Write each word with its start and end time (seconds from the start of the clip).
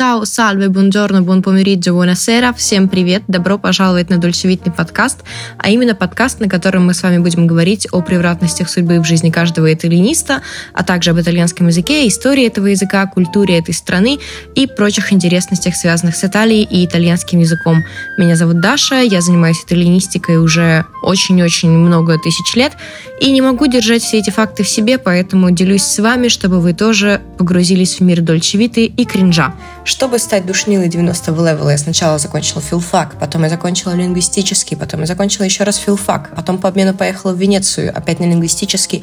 Ciao, 0.00 0.24
salve, 0.24 0.70
buongiorno, 0.70 1.20
buon 1.20 1.42
pomeriggio, 1.42 1.92
buonasera. 1.92 2.54
Всем 2.54 2.88
привет, 2.88 3.22
добро 3.28 3.58
пожаловать 3.58 4.08
на 4.08 4.16
Дольчевитный 4.16 4.72
подкаст, 4.72 5.18
а 5.58 5.68
именно 5.68 5.94
подкаст, 5.94 6.40
на 6.40 6.48
котором 6.48 6.86
мы 6.86 6.94
с 6.94 7.02
вами 7.02 7.18
будем 7.18 7.46
говорить 7.46 7.86
о 7.92 8.00
превратностях 8.00 8.70
судьбы 8.70 8.98
в 9.00 9.04
жизни 9.04 9.28
каждого 9.28 9.70
итальяниста, 9.70 10.40
а 10.72 10.84
также 10.84 11.10
об 11.10 11.20
итальянском 11.20 11.66
языке, 11.66 12.08
истории 12.08 12.46
этого 12.46 12.68
языка, 12.68 13.04
культуре 13.08 13.58
этой 13.58 13.74
страны 13.74 14.18
и 14.54 14.66
прочих 14.66 15.12
интересностях, 15.12 15.76
связанных 15.76 16.16
с 16.16 16.24
Италией 16.24 16.62
и 16.62 16.86
итальянским 16.86 17.38
языком. 17.40 17.84
Меня 18.16 18.36
зовут 18.36 18.60
Даша, 18.60 19.02
я 19.02 19.20
занимаюсь 19.20 19.62
итальянистикой 19.62 20.38
уже 20.38 20.86
очень-очень 21.02 21.68
много 21.68 22.16
тысяч 22.18 22.54
лет 22.54 22.72
и 23.20 23.30
не 23.30 23.42
могу 23.42 23.66
держать 23.66 24.02
все 24.02 24.18
эти 24.18 24.30
факты 24.30 24.62
в 24.62 24.68
себе, 24.68 24.96
поэтому 24.96 25.50
делюсь 25.50 25.82
с 25.82 25.98
вами, 25.98 26.28
чтобы 26.28 26.62
вы 26.62 26.72
тоже 26.72 27.20
погрузились 27.36 28.00
в 28.00 28.00
мир 28.00 28.22
Дольчевиты 28.22 28.86
и 28.86 29.04
кринжа. 29.04 29.54
Чтобы 29.90 30.20
стать 30.20 30.46
душнилой 30.46 30.86
90 30.86 31.32
левела, 31.32 31.70
я 31.70 31.76
сначала 31.76 32.16
закончила 32.18 32.62
филфак, 32.62 33.16
потом 33.18 33.42
я 33.42 33.48
закончила 33.48 33.92
лингвистический, 33.92 34.76
потом 34.76 35.00
я 35.00 35.06
закончила 35.06 35.42
еще 35.42 35.64
раз 35.64 35.78
филфак, 35.78 36.30
потом 36.36 36.58
по 36.58 36.68
обмену 36.68 36.94
поехала 36.94 37.32
в 37.32 37.36
Венецию, 37.36 37.90
опять 37.92 38.20
на 38.20 38.24
лингвистический, 38.26 39.02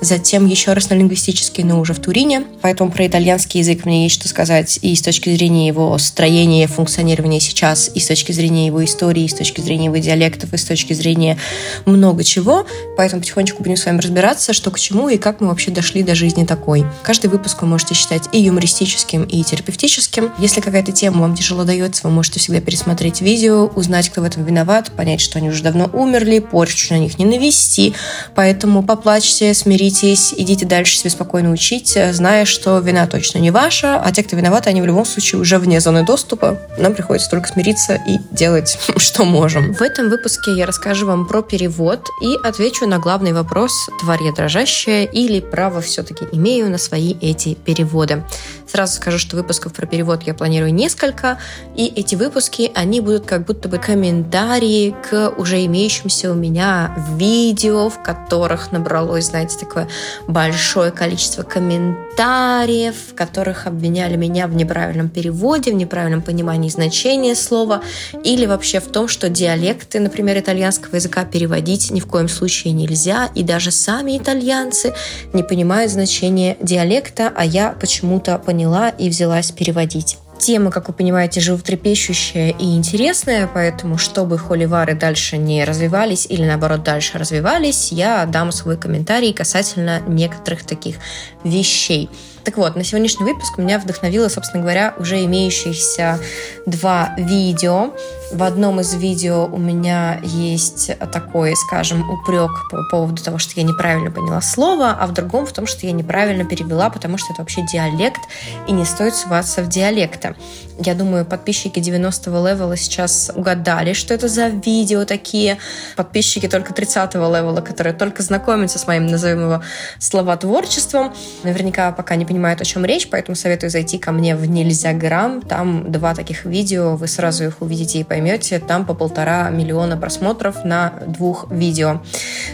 затем 0.00 0.46
еще 0.46 0.72
раз 0.72 0.90
на 0.90 0.94
лингвистический, 0.94 1.64
но 1.64 1.80
уже 1.80 1.94
в 1.94 1.98
Турине. 1.98 2.44
Поэтому 2.60 2.90
про 2.90 3.06
итальянский 3.06 3.60
язык 3.60 3.84
мне 3.84 4.04
есть 4.04 4.14
что 4.14 4.28
сказать 4.28 4.78
и 4.82 4.94
с 4.94 5.02
точки 5.02 5.34
зрения 5.34 5.66
его 5.66 5.96
строения, 5.98 6.66
функционирования 6.66 7.40
сейчас, 7.40 7.90
и 7.94 8.00
с 8.00 8.06
точки 8.06 8.32
зрения 8.32 8.66
его 8.66 8.84
истории, 8.84 9.24
и 9.24 9.28
с 9.28 9.34
точки 9.34 9.60
зрения 9.60 9.86
его 9.86 9.96
диалектов, 9.96 10.52
и 10.52 10.56
с 10.56 10.64
точки 10.64 10.92
зрения 10.92 11.38
много 11.84 12.24
чего. 12.24 12.66
Поэтому 12.96 13.22
потихонечку 13.22 13.62
будем 13.62 13.76
с 13.76 13.86
вами 13.86 14.00
разбираться, 14.00 14.52
что 14.52 14.70
к 14.70 14.78
чему 14.78 15.08
и 15.08 15.18
как 15.18 15.40
мы 15.40 15.48
вообще 15.48 15.70
дошли 15.70 16.02
до 16.02 16.14
жизни 16.14 16.44
такой. 16.44 16.84
Каждый 17.02 17.28
выпуск 17.28 17.62
вы 17.62 17.68
можете 17.68 17.94
считать 17.94 18.24
и 18.32 18.40
юмористическим, 18.40 19.24
и 19.24 19.42
терапевтическим. 19.42 20.32
Если 20.38 20.60
какая-то 20.60 20.92
тема 20.92 21.22
вам 21.22 21.34
тяжело 21.34 21.64
дается, 21.64 22.02
вы 22.04 22.10
можете 22.10 22.40
всегда 22.40 22.60
пересмотреть 22.60 23.20
видео, 23.20 23.66
узнать, 23.66 24.08
кто 24.08 24.20
в 24.20 24.24
этом 24.24 24.44
виноват, 24.44 24.90
понять, 24.92 25.20
что 25.20 25.38
они 25.38 25.48
уже 25.48 25.62
давно 25.62 25.90
умерли, 25.92 26.38
порчу 26.38 26.94
на 26.94 26.98
них 26.98 27.18
не 27.18 27.24
навести. 27.24 27.94
Поэтому 28.34 28.82
поплачьте, 28.82 29.54
смиритесь 29.54 29.85
смиритесь, 29.86 30.34
идите 30.36 30.66
дальше 30.66 30.98
себе 30.98 31.10
спокойно 31.10 31.50
учить, 31.52 31.96
зная, 32.10 32.44
что 32.44 32.78
вина 32.80 33.06
точно 33.06 33.38
не 33.38 33.52
ваша, 33.52 34.00
а 34.00 34.10
те, 34.10 34.24
кто 34.24 34.36
виноваты, 34.36 34.70
они 34.70 34.82
в 34.82 34.86
любом 34.86 35.04
случае 35.04 35.40
уже 35.40 35.58
вне 35.58 35.80
зоны 35.80 36.04
доступа. 36.04 36.58
Нам 36.78 36.94
приходится 36.94 37.30
только 37.30 37.48
смириться 37.48 37.94
и 37.94 38.18
делать, 38.32 38.78
что 38.96 39.24
можем. 39.24 39.74
В 39.74 39.82
этом 39.82 40.08
выпуске 40.08 40.52
я 40.56 40.66
расскажу 40.66 41.06
вам 41.06 41.26
про 41.26 41.42
перевод 41.42 42.08
и 42.20 42.34
отвечу 42.42 42.86
на 42.86 42.98
главный 42.98 43.32
вопрос, 43.32 43.72
тварь 44.00 44.24
я 44.24 44.32
дрожащая 44.32 45.04
или 45.04 45.38
право 45.40 45.80
все-таки 45.80 46.24
имею 46.32 46.68
на 46.68 46.78
свои 46.78 47.14
эти 47.20 47.54
переводы. 47.54 48.24
Сразу 48.66 48.94
скажу, 48.94 49.18
что 49.18 49.36
выпусков 49.36 49.72
про 49.72 49.86
перевод 49.86 50.24
я 50.24 50.34
планирую 50.34 50.74
несколько, 50.74 51.38
и 51.76 51.86
эти 51.86 52.16
выпуски, 52.16 52.72
они 52.74 53.00
будут 53.00 53.24
как 53.24 53.44
будто 53.44 53.68
бы 53.68 53.78
комментарии 53.78 54.94
к 55.08 55.30
уже 55.36 55.64
имеющимся 55.64 56.32
у 56.32 56.34
меня 56.34 56.92
видео, 57.16 57.88
в 57.88 58.02
которых 58.02 58.72
набралось, 58.72 59.26
знаете, 59.26 59.56
такое 59.58 59.75
такое 59.76 59.88
большое 60.26 60.90
количество 60.90 61.42
комментариев, 61.42 62.94
в 63.10 63.14
которых 63.14 63.66
обвиняли 63.66 64.16
меня 64.16 64.46
в 64.46 64.54
неправильном 64.54 65.08
переводе, 65.08 65.72
в 65.72 65.74
неправильном 65.74 66.22
понимании 66.22 66.70
значения 66.70 67.34
слова 67.34 67.82
или 68.24 68.46
вообще 68.46 68.80
в 68.80 68.86
том, 68.86 69.08
что 69.08 69.28
диалекты, 69.28 70.00
например, 70.00 70.38
итальянского 70.38 70.96
языка 70.96 71.24
переводить 71.24 71.90
ни 71.90 72.00
в 72.00 72.06
коем 72.06 72.28
случае 72.28 72.72
нельзя, 72.72 73.28
и 73.34 73.42
даже 73.42 73.70
сами 73.70 74.16
итальянцы 74.16 74.94
не 75.32 75.42
понимают 75.42 75.92
значения 75.92 76.56
диалекта, 76.60 77.32
а 77.34 77.44
я 77.44 77.72
почему-то 77.72 78.38
поняла 78.38 78.88
и 78.88 79.08
взялась 79.10 79.50
переводить. 79.52 80.18
Тема, 80.38 80.70
как 80.70 80.88
вы 80.88 80.94
понимаете, 80.94 81.40
животрепещущая 81.40 82.50
и 82.50 82.76
интересная, 82.76 83.48
поэтому, 83.52 83.98
чтобы 83.98 84.38
холивары 84.38 84.94
дальше 84.94 85.38
не 85.38 85.64
развивались 85.64 86.26
или, 86.28 86.44
наоборот, 86.44 86.82
дальше 86.82 87.18
развивались, 87.18 87.90
я 87.90 88.26
дам 88.26 88.52
свой 88.52 88.76
комментарий 88.76 89.32
касательно 89.32 90.00
некоторых 90.06 90.64
таких 90.64 90.96
вещей. 91.42 92.10
Так 92.44 92.58
вот, 92.58 92.76
на 92.76 92.84
сегодняшний 92.84 93.24
выпуск 93.24 93.58
меня 93.58 93.80
вдохновило, 93.80 94.28
собственно 94.28 94.62
говоря, 94.62 94.94
уже 94.98 95.24
имеющиеся 95.24 96.20
два 96.64 97.12
видео. 97.18 97.92
В 98.32 98.42
одном 98.42 98.80
из 98.80 98.92
видео 98.92 99.46
у 99.46 99.56
меня 99.56 100.20
есть 100.24 100.90
такой, 101.12 101.54
скажем, 101.54 102.08
упрек 102.10 102.50
по 102.70 102.82
поводу 102.90 103.22
того, 103.22 103.38
что 103.38 103.52
я 103.54 103.62
неправильно 103.62 104.10
поняла 104.10 104.40
слово, 104.40 104.90
а 104.90 105.06
в 105.06 105.12
другом 105.12 105.46
в 105.46 105.52
том, 105.52 105.66
что 105.66 105.86
я 105.86 105.92
неправильно 105.92 106.44
перевела, 106.44 106.90
потому 106.90 107.18
что 107.18 107.32
это 107.32 107.42
вообще 107.42 107.62
диалект, 107.62 108.20
и 108.66 108.72
не 108.72 108.84
стоит 108.84 109.14
суваться 109.14 109.62
в 109.62 109.68
диалекты. 109.68 110.34
Я 110.78 110.94
думаю, 110.94 111.24
подписчики 111.24 111.78
90-го 111.78 112.46
level 112.46 112.71
а 112.71 112.76
сейчас 112.76 113.30
угадали, 113.34 113.92
что 113.94 114.12
это 114.12 114.28
за 114.28 114.48
видео 114.48 115.04
такие. 115.04 115.56
Подписчики 115.96 116.48
только 116.48 116.74
30-го 116.74 117.34
level 117.34 117.53
а, 117.53 117.60
которые 117.62 117.94
только 117.94 118.22
знакомятся 118.22 118.78
с 118.78 118.86
моим, 118.86 119.06
назовем 119.06 119.42
его, 119.42 119.62
словотворчеством, 119.98 121.14
наверняка 121.44 121.92
пока 121.92 122.16
не 122.16 122.26
понимают, 122.26 122.60
о 122.60 122.64
чем 122.64 122.84
речь, 122.84 123.08
поэтому 123.08 123.36
советую 123.36 123.70
зайти 123.70 123.98
ко 123.98 124.12
мне 124.12 124.36
в 124.36 124.46
Нельзя 124.46 124.92
Грамм. 124.92 125.40
Там 125.40 125.90
два 125.90 126.14
таких 126.14 126.44
видео, 126.44 126.96
вы 126.96 127.06
сразу 127.06 127.44
их 127.44 127.62
увидите 127.62 128.00
и 128.00 128.04
поймете. 128.16 128.58
Там 128.58 128.86
по 128.86 128.94
полтора 128.94 129.50
миллиона 129.50 129.98
просмотров 129.98 130.64
на 130.64 130.94
двух 131.06 131.50
видео. 131.50 132.00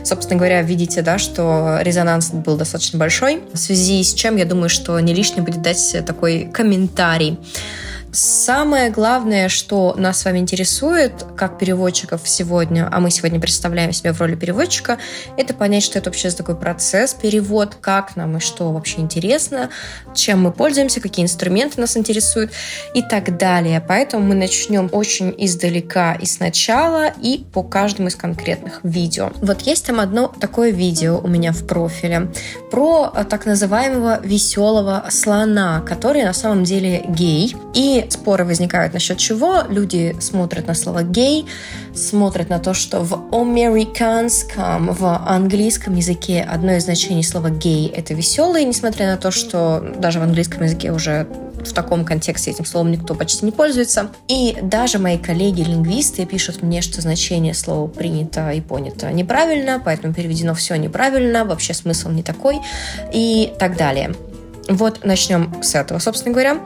Собственно 0.03 0.37
говоря, 0.37 0.61
видите, 0.63 1.03
да, 1.03 1.19
что 1.19 1.79
резонанс 1.83 2.33
был 2.33 2.57
достаточно 2.57 2.99
большой, 2.99 3.43
в 3.53 3.57
связи 3.57 4.03
с 4.03 4.13
чем 4.13 4.37
я 4.37 4.45
думаю, 4.45 4.69
что 4.69 4.99
не 4.99 5.15
лишне 5.15 5.41
будет 5.41 5.63
дать 5.63 5.97
такой 6.05 6.51
комментарий. 6.53 7.39
Самое 8.15 8.91
главное, 8.91 9.49
что 9.49 9.95
нас 9.97 10.21
с 10.21 10.27
вами 10.27 10.39
интересует, 10.39 11.25
как 11.35 11.59
переводчиков 11.59 12.21
сегодня, 12.25 12.87
а 12.93 13.01
мы 13.01 13.11
сегодня 13.11 13.41
представляем 13.41 13.95
себя 13.95 14.13
в 14.13 14.21
роли 14.21 14.35
переводчика, 14.35 14.99
это 15.39 15.55
понять, 15.55 15.83
что 15.83 15.99
это 15.99 16.11
вообще 16.11 16.31
такой 16.31 16.55
процесс, 16.55 17.15
перевод, 17.15 17.77
как 17.81 18.15
нам 18.15 18.37
и 18.37 18.41
что 18.41 18.71
вообще 18.71 19.01
интересно, 19.01 19.71
чем 20.15 20.43
мы 20.43 20.53
пользуемся, 20.53 21.01
какие 21.01 21.25
инструменты 21.25 21.81
нас 21.81 21.97
интересуют 21.97 22.53
и 22.93 23.01
так 23.01 23.39
далее. 23.39 23.83
Поэтому 23.87 24.27
мы 24.27 24.35
начнем 24.35 24.91
очень 24.93 25.35
издалека 25.39 26.13
и 26.13 26.27
сначала, 26.27 27.07
и 27.23 27.47
по 27.55 27.63
каждому 27.63 28.09
из 28.09 28.17
конкретных 28.17 28.81
видео. 28.83 29.33
Вот 29.41 29.63
есть 29.63 29.87
там 29.87 30.01
одно 30.01 30.29
такое 30.29 30.71
видео 30.71 31.19
у 31.19 31.29
меня 31.29 31.53
в 31.53 31.67
профиле 31.67 32.31
про 32.71 33.09
так 33.31 33.47
называемого 33.47 34.21
веселого 34.23 35.07
слона, 35.09 35.81
который 35.81 36.25
на 36.25 36.35
самом 36.35 36.65
деле 36.65 37.07
гей. 37.09 37.57
И 37.73 38.02
споры 38.11 38.45
возникают 38.45 38.95
насчет 38.95 39.19
чего. 39.19 39.63
Люди 39.69 40.17
смотрят 40.21 40.67
на 40.67 40.75
слово 40.75 41.03
«гей», 41.03 41.47
смотрят 41.95 42.49
на 42.49 42.59
то, 42.59 42.75
что 42.75 43.01
в 43.01 43.29
американском, 43.33 44.93
в 44.93 45.05
английском 45.27 45.95
языке 45.97 46.47
одно 46.49 46.73
из 46.73 46.85
значений 46.85 47.25
слова 47.25 47.51
«гей»— 47.51 47.89
это 47.97 48.15
«веселый», 48.15 48.65
несмотря 48.65 49.07
на 49.07 49.17
то, 49.17 49.31
что 49.31 49.81
даже 49.99 50.21
в 50.21 50.23
английском 50.23 50.63
языке 50.65 50.93
уже 50.93 51.27
в 51.65 51.73
таком 51.73 52.05
контексте 52.05 52.51
этим 52.51 52.65
словом 52.65 52.91
никто 52.91 53.15
почти 53.15 53.45
не 53.45 53.53
пользуется. 53.53 54.11
И 54.29 54.57
даже 54.63 54.99
мои 54.99 55.19
коллеги-лингвисты 55.19 56.27
пишут 56.27 56.63
мне, 56.63 56.83
что 56.83 57.01
значение 57.01 57.55
слова 57.55 57.87
принято 57.89 58.51
и 58.51 58.61
понято 58.61 59.11
неправильно, 59.13 59.81
поэтому 59.85 60.15
переведено 60.15 60.55
все 60.55 60.77
неправильно, 60.77 61.45
вообще 61.45 61.75
смысл 61.75 62.11
не 62.11 62.23
такой 62.23 62.61
и 63.13 63.53
так 63.59 63.77
далее. 63.77 64.15
Вот 64.69 65.05
начнем 65.05 65.63
с 65.63 65.75
этого, 65.75 65.99
собственно 65.99 66.33
говоря. 66.33 66.59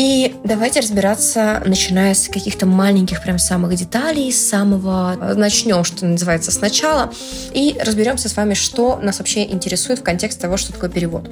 И 0.00 0.34
давайте 0.44 0.80
разбираться, 0.80 1.62
начиная 1.66 2.14
с 2.14 2.26
каких-то 2.26 2.64
маленьких 2.64 3.22
прям 3.22 3.38
самых 3.38 3.74
деталей, 3.74 4.32
с 4.32 4.48
самого... 4.48 5.14
Э, 5.20 5.34
начнем, 5.34 5.84
что 5.84 6.06
называется, 6.06 6.50
сначала, 6.50 7.12
и 7.52 7.76
разберемся 7.78 8.30
с 8.30 8.34
вами, 8.34 8.54
что 8.54 8.98
нас 9.02 9.18
вообще 9.18 9.44
интересует 9.44 9.98
в 9.98 10.02
контексте 10.02 10.40
того, 10.40 10.56
что 10.56 10.72
такое 10.72 10.88
перевод. 10.88 11.30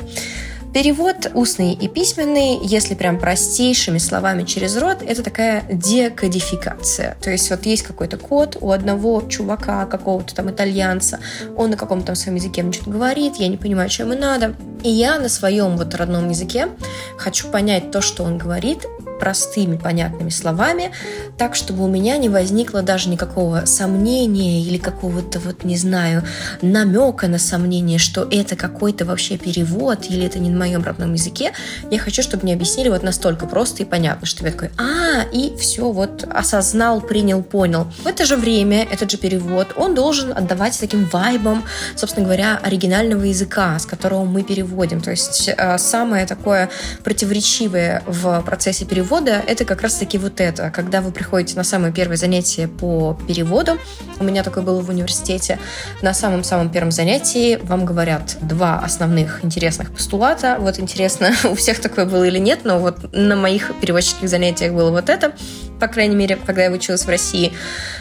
Перевод 0.72 1.30
устный 1.34 1.72
и 1.72 1.88
письменный, 1.88 2.58
если 2.62 2.94
прям 2.94 3.18
простейшими 3.18 3.96
словами 3.98 4.44
через 4.44 4.76
рот, 4.76 4.98
это 5.00 5.22
такая 5.22 5.64
декодификация. 5.72 7.16
То 7.22 7.30
есть 7.30 7.48
вот 7.50 7.64
есть 7.64 7.82
какой-то 7.82 8.18
код 8.18 8.58
у 8.60 8.70
одного 8.70 9.22
чувака, 9.22 9.86
какого-то 9.86 10.34
там 10.34 10.50
итальянца, 10.50 11.20
он 11.56 11.70
на 11.70 11.76
каком-то 11.76 12.08
там 12.08 12.16
своем 12.16 12.36
языке 12.36 12.62
мне 12.62 12.72
что-то 12.74 12.90
говорит, 12.90 13.36
я 13.36 13.48
не 13.48 13.56
понимаю, 13.56 13.88
что 13.88 14.02
ему 14.02 14.14
надо. 14.14 14.54
И 14.84 14.90
я 14.90 15.18
на 15.18 15.30
своем 15.30 15.76
вот 15.78 15.94
родном 15.94 16.28
языке 16.28 16.68
хочу 17.16 17.48
понять 17.48 17.90
то, 17.90 18.00
что 18.02 18.22
он 18.22 18.36
говорит, 18.36 18.84
простыми, 19.18 19.76
понятными 19.76 20.30
словами, 20.30 20.92
так, 21.36 21.54
чтобы 21.54 21.84
у 21.84 21.88
меня 21.88 22.16
не 22.16 22.28
возникло 22.28 22.82
даже 22.82 23.08
никакого 23.08 23.64
сомнения 23.66 24.62
или 24.62 24.78
какого-то, 24.78 25.40
вот, 25.40 25.64
не 25.64 25.76
знаю, 25.76 26.22
намека 26.62 27.28
на 27.28 27.38
сомнение, 27.38 27.98
что 27.98 28.26
это 28.30 28.56
какой-то 28.56 29.04
вообще 29.04 29.36
перевод 29.36 30.06
или 30.08 30.24
это 30.26 30.38
не 30.38 30.50
на 30.50 30.58
моем 30.58 30.82
родном 30.82 31.14
языке. 31.14 31.52
Я 31.90 31.98
хочу, 31.98 32.22
чтобы 32.22 32.44
мне 32.44 32.54
объяснили 32.54 32.88
вот 32.88 33.02
настолько 33.02 33.46
просто 33.46 33.82
и 33.82 33.86
понятно, 33.86 34.26
что 34.26 34.44
я 34.44 34.52
такой, 34.52 34.70
а, 34.78 35.24
и 35.32 35.56
все, 35.56 35.90
вот 35.90 36.24
осознал, 36.30 37.00
принял, 37.00 37.42
понял. 37.42 37.88
В 38.02 38.06
это 38.06 38.24
же 38.24 38.36
время 38.36 38.86
этот 38.90 39.10
же 39.10 39.16
перевод, 39.16 39.68
он 39.76 39.94
должен 39.94 40.32
отдавать 40.32 40.78
таким 40.78 41.04
вайбом, 41.06 41.64
собственно 41.96 42.24
говоря, 42.24 42.60
оригинального 42.62 43.24
языка, 43.24 43.78
с 43.78 43.86
которого 43.86 44.24
мы 44.24 44.42
переводим. 44.42 45.00
То 45.00 45.10
есть 45.10 45.48
э, 45.48 45.78
самое 45.78 46.26
такое 46.26 46.70
противоречивое 47.04 48.02
в 48.06 48.42
процессе 48.42 48.84
перевода 48.84 49.07
это 49.16 49.64
как 49.64 49.82
раз-таки 49.82 50.18
вот 50.18 50.40
это. 50.40 50.70
Когда 50.70 51.00
вы 51.00 51.12
приходите 51.12 51.56
на 51.56 51.64
самое 51.64 51.92
первое 51.92 52.16
занятие 52.16 52.68
по 52.68 53.18
переводу, 53.26 53.78
у 54.20 54.24
меня 54.24 54.42
такое 54.42 54.62
было 54.62 54.80
в 54.80 54.88
университете, 54.88 55.58
на 56.02 56.14
самом-самом 56.14 56.70
первом 56.70 56.90
занятии 56.90 57.58
вам 57.62 57.84
говорят 57.84 58.36
два 58.40 58.80
основных 58.80 59.44
интересных 59.44 59.92
постулата. 59.92 60.56
Вот 60.60 60.78
интересно, 60.78 61.32
у 61.44 61.54
всех 61.54 61.80
такое 61.80 62.04
было 62.06 62.24
или 62.24 62.38
нет, 62.38 62.60
но 62.64 62.78
вот 62.78 63.12
на 63.12 63.36
моих 63.36 63.72
переводческих 63.80 64.28
занятиях 64.28 64.72
было 64.72 64.90
вот 64.90 65.08
это, 65.08 65.32
по 65.80 65.88
крайней 65.88 66.16
мере, 66.16 66.36
когда 66.36 66.64
я 66.64 66.70
училась 66.70 67.04
в 67.04 67.08
России. 67.08 67.52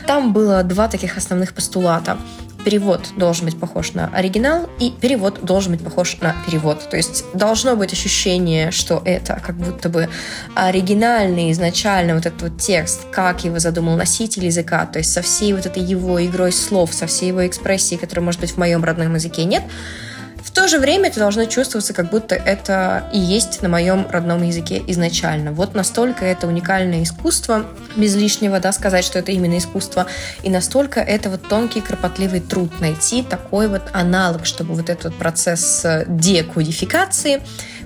Там 0.06 0.34
было 0.34 0.64
два 0.64 0.88
таких 0.88 1.18
основных 1.18 1.54
постулата 1.54 2.18
перевод 2.64 3.10
должен 3.16 3.46
быть 3.46 3.60
похож 3.60 3.94
на 3.94 4.08
оригинал, 4.14 4.70
и 4.80 4.92
перевод 4.92 5.40
должен 5.44 5.74
быть 5.74 5.84
похож 5.84 6.18
на 6.22 6.36
перевод. 6.46 6.90
То 6.90 6.98
есть 6.98 7.26
должно 7.34 7.76
быть 7.76 7.94
ощущение, 7.94 8.72
что 8.72 9.02
это 9.06 9.42
как 9.46 9.56
будто 9.56 9.90
бы 9.90 10.10
оригинальный 10.56 11.52
изначально 11.52 12.16
вот 12.16 12.26
этот 12.26 12.42
вот 12.42 12.58
текст, 12.62 13.06
как 13.12 13.44
его 13.44 13.60
задумал 13.60 13.96
носитель 13.96 14.46
языка, 14.46 14.86
то 14.86 15.00
есть 15.00 15.12
со 15.12 15.22
всей 15.22 15.54
вот 15.54 15.66
этой 15.66 15.84
его 15.84 16.24
игрой 16.26 16.52
слов, 16.52 16.94
со 16.94 17.08
всей 17.08 17.30
его 17.30 17.46
экспрессией, 17.46 18.00
которая, 18.00 18.26
может 18.26 18.42
быть, 18.42 18.52
в 18.52 18.58
моем 18.58 18.84
родном 18.84 19.16
языке 19.16 19.46
нет, 19.46 19.64
то 20.58 20.68
же 20.68 20.80
время 20.80 21.10
это 21.10 21.20
должно 21.20 21.46
чувствоваться, 21.46 21.94
как 21.94 22.10
будто 22.10 22.34
это 22.34 23.12
и 23.14 23.20
есть 23.20 23.62
на 23.62 23.70
моем 23.70 24.08
родном 24.10 24.42
языке 24.42 24.84
изначально. 24.88 25.52
Вот 25.52 25.76
настолько 25.76 26.26
это 26.26 26.48
уникальное 26.48 27.04
искусство, 27.04 27.68
без 27.96 28.16
лишнего 28.16 28.60
да, 28.60 28.72
сказать, 28.72 29.06
что 29.06 29.20
это 29.20 29.32
именно 29.32 29.60
искусство, 29.60 30.08
и 30.42 30.50
настолько 30.50 31.00
это 31.00 31.30
вот 31.30 31.48
тонкий, 31.48 31.80
кропотливый 31.80 32.40
труд 32.40 32.80
найти 32.80 33.22
такой 33.22 33.68
вот 33.68 33.84
аналог, 33.94 34.48
чтобы 34.48 34.74
вот 34.74 34.90
этот 34.90 35.14
процесс 35.14 35.86
декодификации 36.08 37.44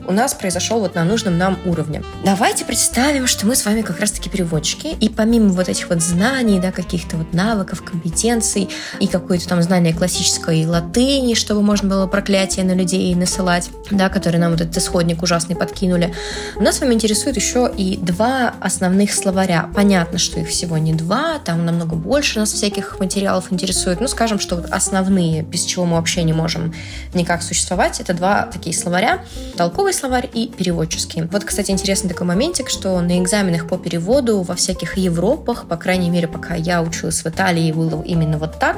у 0.07 0.11
нас 0.11 0.33
произошел 0.33 0.79
вот 0.79 0.95
на 0.95 1.03
нужном 1.03 1.37
нам 1.37 1.57
уровне. 1.65 2.03
Давайте 2.23 2.65
представим, 2.65 3.27
что 3.27 3.45
мы 3.45 3.55
с 3.55 3.65
вами 3.65 3.81
как 3.81 3.99
раз-таки 3.99 4.29
переводчики, 4.29 4.87
и 4.87 5.09
помимо 5.09 5.49
вот 5.49 5.69
этих 5.69 5.89
вот 5.89 6.01
знаний, 6.01 6.59
да, 6.59 6.71
каких-то 6.71 7.17
вот 7.17 7.33
навыков, 7.33 7.83
компетенций 7.83 8.69
и 8.99 9.07
какое-то 9.07 9.47
там 9.47 9.61
знание 9.61 9.93
классической 9.93 10.65
латыни, 10.65 11.33
чтобы 11.33 11.61
можно 11.61 11.89
было 11.89 12.07
проклятие 12.07 12.65
на 12.65 12.73
людей 12.73 13.13
насылать, 13.15 13.69
да, 13.89 14.09
которые 14.09 14.41
нам 14.41 14.51
вот 14.51 14.61
этот 14.61 14.77
исходник 14.77 15.21
ужасный 15.23 15.55
подкинули, 15.55 16.13
нас 16.59 16.77
с 16.77 16.81
вами 16.81 16.93
интересует 16.93 17.35
еще 17.35 17.71
и 17.75 17.97
два 17.97 18.53
основных 18.59 19.13
словаря. 19.13 19.69
Понятно, 19.75 20.17
что 20.17 20.39
их 20.39 20.49
всего 20.49 20.77
не 20.77 20.93
два, 20.93 21.39
там 21.39 21.65
намного 21.65 21.95
больше 21.95 22.39
нас 22.39 22.51
всяких 22.51 22.99
материалов 22.99 23.51
интересует. 23.51 24.01
Ну, 24.01 24.07
скажем, 24.07 24.39
что 24.39 24.55
вот 24.55 24.65
основные, 24.71 25.43
без 25.43 25.63
чего 25.63 25.85
мы 25.85 25.95
вообще 25.95 26.23
не 26.23 26.33
можем 26.33 26.73
никак 27.13 27.43
существовать, 27.43 27.99
это 27.99 28.13
два 28.13 28.43
такие 28.43 28.75
словаря. 28.75 29.23
Толковый 29.57 29.90
языковой 29.91 29.93
словарь 29.93 30.29
и 30.33 30.47
переводческий. 30.47 31.23
Вот, 31.23 31.43
кстати, 31.43 31.71
интересный 31.71 32.09
такой 32.09 32.25
моментик, 32.25 32.69
что 32.69 32.99
на 33.01 33.19
экзаменах 33.19 33.67
по 33.67 33.77
переводу 33.77 34.41
во 34.41 34.55
всяких 34.55 34.97
Европах, 34.97 35.67
по 35.67 35.77
крайней 35.77 36.09
мере, 36.09 36.27
пока 36.27 36.55
я 36.55 36.81
училась 36.81 37.23
в 37.23 37.27
Италии, 37.27 37.71
было 37.71 38.01
именно 38.03 38.37
вот 38.37 38.59
так, 38.59 38.77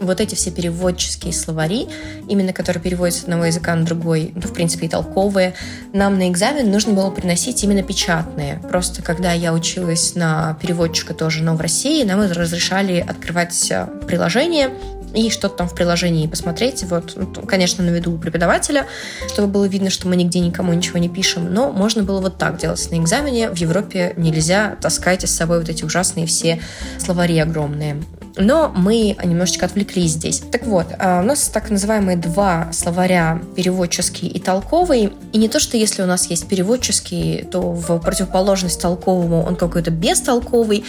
вот 0.00 0.20
эти 0.20 0.34
все 0.34 0.50
переводческие 0.50 1.32
словари, 1.32 1.88
именно 2.28 2.52
которые 2.52 2.82
переводятся 2.82 3.20
с 3.20 3.24
одного 3.24 3.44
языка 3.44 3.74
на 3.74 3.84
другой, 3.84 4.32
ну, 4.34 4.42
в 4.42 4.52
принципе, 4.52 4.86
и 4.86 4.88
толковые, 4.88 5.54
нам 5.92 6.18
на 6.18 6.28
экзамен 6.28 6.70
нужно 6.70 6.94
было 6.94 7.10
приносить 7.10 7.62
именно 7.64 7.82
печатные. 7.82 8.60
Просто 8.68 9.02
когда 9.02 9.32
я 9.32 9.52
училась 9.52 10.14
на 10.14 10.56
переводчика 10.62 11.12
тоже, 11.12 11.42
но 11.42 11.54
в 11.54 11.60
России, 11.60 12.04
нам 12.04 12.20
разрешали 12.22 13.04
открывать 13.06 13.70
э, 13.70 13.86
приложение, 14.06 14.70
и 15.14 15.30
что-то 15.30 15.56
там 15.56 15.68
в 15.68 15.74
приложении 15.74 16.26
посмотреть. 16.26 16.84
Вот, 16.84 17.14
ну, 17.16 17.42
конечно, 17.46 17.84
на 17.84 17.90
виду 17.90 18.14
у 18.14 18.18
преподавателя, 18.18 18.86
чтобы 19.28 19.48
было 19.48 19.64
видно, 19.64 19.90
что 19.90 20.08
мы 20.08 20.16
нигде 20.16 20.40
никому 20.40 20.72
ничего 20.72 20.98
не 20.98 21.08
пишем. 21.08 21.52
Но 21.52 21.72
можно 21.72 22.02
было 22.02 22.20
вот 22.20 22.38
так 22.38 22.58
делать 22.58 22.90
на 22.90 22.96
экзамене. 22.96 23.50
В 23.50 23.56
Европе 23.56 24.14
нельзя 24.16 24.76
таскать 24.80 25.28
с 25.28 25.34
собой 25.34 25.58
вот 25.60 25.68
эти 25.68 25.84
ужасные 25.84 26.26
все 26.26 26.60
словари 26.98 27.38
огромные. 27.38 28.02
Но 28.36 28.72
мы 28.74 29.16
немножечко 29.24 29.66
отвлеклись 29.66 30.12
здесь. 30.12 30.40
Так 30.52 30.64
вот, 30.64 30.86
а, 30.98 31.20
у 31.20 31.24
нас 31.24 31.48
так 31.48 31.70
называемые 31.70 32.16
два 32.16 32.68
словаря, 32.72 33.40
переводческий 33.56 34.28
и 34.28 34.38
толковый. 34.38 35.12
И 35.32 35.38
не 35.38 35.48
то, 35.48 35.58
что 35.58 35.76
если 35.76 36.02
у 36.02 36.06
нас 36.06 36.30
есть 36.30 36.48
переводческий, 36.48 37.44
то 37.50 37.60
в 37.60 37.98
противоположность 37.98 38.80
толковому 38.80 39.42
он 39.42 39.56
какой-то 39.56 39.90
бестолковый. 39.90 40.84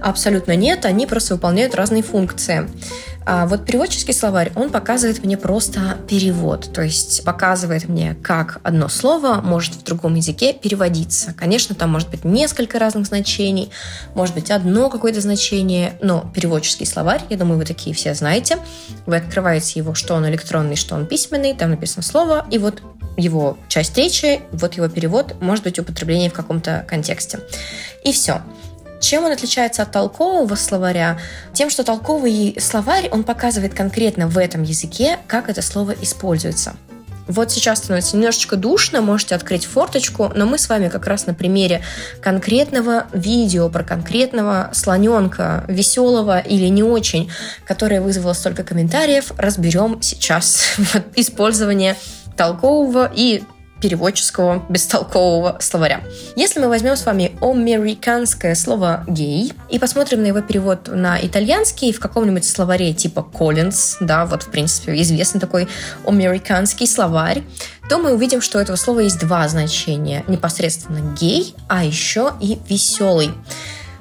Абсолютно 0.00 0.56
нет, 0.56 0.84
они 0.84 1.06
просто 1.06 1.34
выполняют 1.34 1.74
разные 1.74 2.02
функции. 2.02 2.68
А 3.28 3.46
вот 3.46 3.66
переводческий 3.66 4.14
словарь, 4.14 4.52
он 4.54 4.70
показывает 4.70 5.24
мне 5.24 5.36
просто 5.36 5.98
перевод, 6.08 6.72
то 6.72 6.82
есть 6.82 7.24
показывает 7.24 7.88
мне, 7.88 8.16
как 8.22 8.60
одно 8.62 8.88
слово 8.88 9.40
может 9.42 9.74
в 9.74 9.82
другом 9.82 10.14
языке 10.14 10.52
переводиться. 10.52 11.34
Конечно, 11.36 11.74
там 11.74 11.90
может 11.90 12.08
быть 12.08 12.24
несколько 12.24 12.78
разных 12.78 13.06
значений, 13.06 13.72
может 14.14 14.32
быть 14.32 14.52
одно 14.52 14.88
какое-то 14.90 15.20
значение, 15.20 15.98
но 16.00 16.30
переводческий 16.32 16.86
словарь, 16.86 17.22
я 17.28 17.36
думаю, 17.36 17.58
вы 17.58 17.64
такие 17.64 17.96
все 17.96 18.14
знаете. 18.14 18.58
Вы 19.06 19.16
открываете 19.16 19.80
его, 19.80 19.94
что 19.94 20.14
он 20.14 20.28
электронный, 20.28 20.76
что 20.76 20.94
он 20.94 21.04
письменный, 21.06 21.52
там 21.52 21.70
написано 21.70 22.04
слово, 22.04 22.46
и 22.52 22.58
вот 22.58 22.80
его 23.16 23.58
часть 23.66 23.96
речи, 23.96 24.40
вот 24.52 24.74
его 24.74 24.88
перевод, 24.88 25.34
может 25.40 25.64
быть 25.64 25.80
употребление 25.80 26.30
в 26.30 26.34
каком-то 26.34 26.84
контексте. 26.88 27.40
И 28.04 28.12
все. 28.12 28.40
Чем 29.00 29.24
он 29.24 29.32
отличается 29.32 29.82
от 29.82 29.92
толкового 29.92 30.54
словаря? 30.54 31.18
Тем, 31.52 31.70
что 31.70 31.84
толковый 31.84 32.56
словарь, 32.60 33.08
он 33.10 33.24
показывает 33.24 33.74
конкретно 33.74 34.26
в 34.26 34.38
этом 34.38 34.62
языке, 34.62 35.18
как 35.26 35.48
это 35.48 35.62
слово 35.62 35.94
используется. 36.00 36.76
Вот 37.26 37.50
сейчас 37.50 37.78
становится 37.78 38.16
немножечко 38.16 38.56
душно, 38.56 39.00
можете 39.00 39.34
открыть 39.34 39.64
форточку, 39.64 40.30
но 40.34 40.46
мы 40.46 40.58
с 40.58 40.68
вами 40.68 40.88
как 40.88 41.06
раз 41.06 41.26
на 41.26 41.34
примере 41.34 41.82
конкретного 42.22 43.06
видео 43.12 43.68
про 43.68 43.82
конкретного 43.82 44.70
слоненка, 44.72 45.64
веселого 45.66 46.38
или 46.38 46.66
не 46.66 46.84
очень, 46.84 47.30
которое 47.66 48.00
вызвало 48.00 48.32
столько 48.32 48.62
комментариев, 48.62 49.32
разберем 49.38 50.00
сейчас 50.02 50.74
вот, 50.78 51.02
использование 51.16 51.96
толкового 52.36 53.10
и 53.12 53.42
переводческого 53.80 54.64
бестолкового 54.68 55.58
словаря. 55.60 56.02
Если 56.34 56.60
мы 56.60 56.68
возьмем 56.68 56.96
с 56.96 57.04
вами 57.04 57.36
американское 57.40 58.54
слово 58.54 59.04
«гей» 59.06 59.52
и 59.68 59.78
посмотрим 59.78 60.22
на 60.22 60.26
его 60.26 60.40
перевод 60.40 60.88
на 60.88 61.18
итальянский 61.20 61.92
в 61.92 62.00
каком-нибудь 62.00 62.44
словаре 62.44 62.92
типа 62.94 63.26
Collins, 63.32 63.96
да, 64.00 64.26
вот, 64.26 64.44
в 64.44 64.50
принципе, 64.50 65.00
известный 65.02 65.40
такой 65.40 65.68
американский 66.06 66.86
словарь, 66.86 67.42
то 67.88 67.98
мы 67.98 68.12
увидим, 68.14 68.40
что 68.40 68.58
у 68.58 68.60
этого 68.60 68.76
слова 68.76 69.00
есть 69.00 69.20
два 69.20 69.46
значения. 69.48 70.24
Непосредственно 70.26 71.14
«гей», 71.14 71.54
а 71.68 71.84
еще 71.84 72.32
и 72.40 72.58
«веселый». 72.68 73.30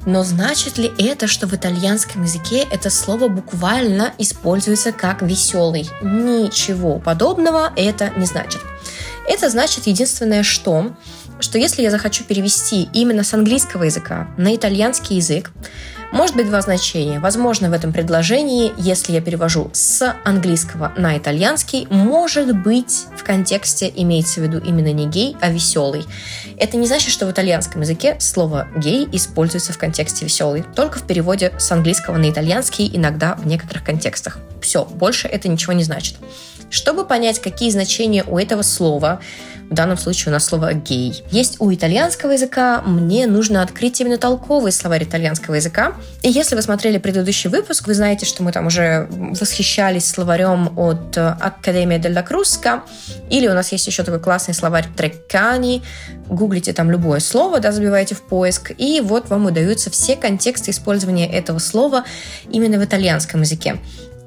Но 0.06 0.24
значит 0.24 0.78
ли 0.78 0.92
это, 1.00 1.26
что 1.26 1.48
в 1.48 1.56
итальянском 1.56 2.24
языке 2.24 2.66
это 2.72 2.92
слово 2.92 3.28
буквально 3.28 4.14
используется 4.20 4.92
как 4.92 5.24
веселый? 5.24 5.90
Ничего 6.02 7.00
подобного 7.00 7.74
это 7.76 8.12
не 8.16 8.28
значит. 8.28 8.62
Это 9.28 9.50
значит 9.50 9.88
единственное 9.88 10.44
что, 10.44 10.96
что 11.40 11.58
если 11.58 11.82
я 11.82 11.92
захочу 11.92 12.24
перевести 12.24 12.90
именно 12.94 13.24
с 13.24 13.34
английского 13.34 13.84
языка 13.84 14.28
на 14.38 14.56
итальянский 14.56 15.18
язык, 15.18 15.52
может 16.12 16.36
быть 16.36 16.48
два 16.48 16.62
значения. 16.62 17.20
Возможно, 17.20 17.70
в 17.70 17.74
этом 17.74 17.92
предложении, 17.92 18.72
если 18.78 19.12
я 19.12 19.22
перевожу 19.22 19.70
с 19.74 20.16
английского 20.24 20.94
на 20.96 21.18
итальянский, 21.18 21.88
может 21.90 22.56
быть, 22.58 23.08
в 23.18 23.24
контексте 23.24 23.92
имеется 23.94 24.40
в 24.40 24.44
виду 24.44 24.60
именно 24.60 24.94
не 24.94 25.08
гей, 25.08 25.36
а 25.42 25.50
веселый. 25.50 26.06
Это 26.58 26.78
не 26.78 26.88
значит, 26.88 27.12
что 27.12 27.26
в 27.26 27.32
итальянском 27.32 27.82
языке 27.82 28.16
слово 28.20 28.68
гей 28.78 29.10
используется 29.12 29.74
в 29.74 29.78
контексте 29.78 30.24
веселый, 30.24 30.64
только 30.76 31.00
в 31.00 31.04
переводе 31.04 31.52
с 31.58 31.70
английского 31.72 32.16
на 32.18 32.30
итальянский 32.30 32.90
иногда 32.94 33.36
в 33.36 33.46
некоторых 33.46 33.84
контекстах. 33.84 34.38
Все, 34.62 34.86
больше 34.86 35.28
это 35.28 35.50
ничего 35.50 35.74
не 35.74 35.84
значит. 35.84 36.16
Чтобы 36.70 37.06
понять, 37.06 37.40
какие 37.40 37.70
значения 37.70 38.24
у 38.24 38.38
этого 38.38 38.62
слова, 38.62 39.22
в 39.70 39.74
данном 39.74 39.98
случае 39.98 40.30
у 40.30 40.34
нас 40.34 40.46
слово 40.46 40.74
«гей». 40.74 41.24
Есть 41.32 41.56
у 41.60 41.74
итальянского 41.74 42.32
языка, 42.32 42.82
мне 42.86 43.26
нужно 43.26 43.64
открыть 43.64 44.00
именно 44.00 44.18
толковый 44.18 44.72
словарь 44.72 45.04
итальянского 45.04 45.56
языка. 45.56 45.96
И 46.22 46.30
если 46.30 46.56
вы 46.56 46.62
смотрели 46.62 47.00
предыдущий 47.00 47.50
выпуск, 47.50 47.88
вы 47.88 47.96
знаете, 47.96 48.28
что 48.28 48.44
мы 48.44 48.52
там 48.52 48.68
уже 48.68 49.08
восхищались 49.10 50.06
словарем 50.06 50.78
от 50.78 51.18
Академия 51.18 51.98
Делла 51.98 52.22
Крусска, 52.22 52.84
или 53.30 53.48
у 53.48 53.54
нас 53.54 53.72
есть 53.72 53.88
еще 53.88 54.04
такой 54.04 54.20
классный 54.20 54.54
словарь 54.54 54.86
Треккани. 54.96 55.82
Гуглите 56.28 56.72
там 56.74 56.92
любое 56.92 57.20
слово, 57.20 57.60
да, 57.60 57.72
забиваете 57.72 58.14
в 58.14 58.22
поиск, 58.22 58.72
и 58.78 59.02
вот 59.02 59.30
вам 59.30 59.48
удаются 59.48 59.90
все 59.90 60.16
контексты 60.16 60.72
использования 60.72 61.28
этого 61.28 61.58
слова 61.58 62.06
именно 62.52 62.78
в 62.78 62.86
итальянском 62.86 63.42
языке. 63.42 63.78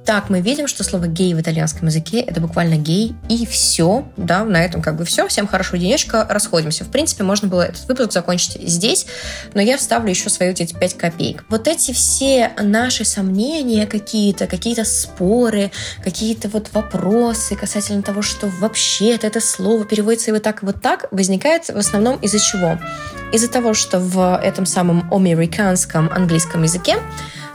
Так, 0.09 0.31
мы 0.31 0.41
видим, 0.41 0.69
что 0.69 0.85
слово 0.85 1.07
гей 1.07 1.35
в 1.35 1.41
итальянском 1.43 1.89
языке 1.89 2.21
это 2.21 2.41
буквально 2.41 2.77
гей 2.77 3.15
и 3.29 3.45
все, 3.45 4.09
да, 4.17 4.43
на 4.43 4.57
этом 4.57 4.81
как 4.81 4.97
бы 4.97 5.05
все, 5.05 5.29
всем 5.29 5.47
хорошего 5.47 5.77
денечка, 5.77 6.27
расходимся. 6.31 6.85
В 6.85 6.89
принципе, 6.89 7.25
можно 7.25 7.47
было 7.47 7.61
этот 7.61 7.87
выпуск 7.87 8.13
закончить 8.13 8.59
здесь, 8.67 9.05
но 9.53 9.61
я 9.61 9.77
вставлю 9.77 10.09
еще 10.09 10.31
свои 10.31 10.49
вот 10.49 10.61
эти 10.63 10.73
5 10.73 10.95
копеек. 10.97 11.45
Вот 11.51 11.69
эти 11.69 11.93
все 11.93 12.53
наши 12.59 13.05
сомнения 13.05 13.87
какие-то, 13.87 14.47
какие-то 14.47 14.87
споры, 14.87 15.71
какие-то 16.03 16.49
вот 16.49 16.71
вопросы 16.73 17.55
касательно 17.55 18.03
того, 18.03 18.23
что 18.23 18.47
вообще 18.47 19.15
это 19.15 19.43
слово 19.43 19.85
переводится 19.85 20.31
и 20.31 20.33
вот 20.33 20.43
так, 20.43 20.63
и 20.63 20.67
вот 20.67 20.81
так, 20.81 21.09
возникает 21.11 21.67
в 21.67 21.77
основном 21.77 22.17
из-за 22.21 22.39
чего? 22.39 22.79
Из-за 23.31 23.49
того, 23.49 23.75
что 23.75 24.01
в 24.01 24.41
этом 24.43 24.65
самом 24.65 25.13
американском 25.13 26.09
английском 26.09 26.63
языке 26.63 26.97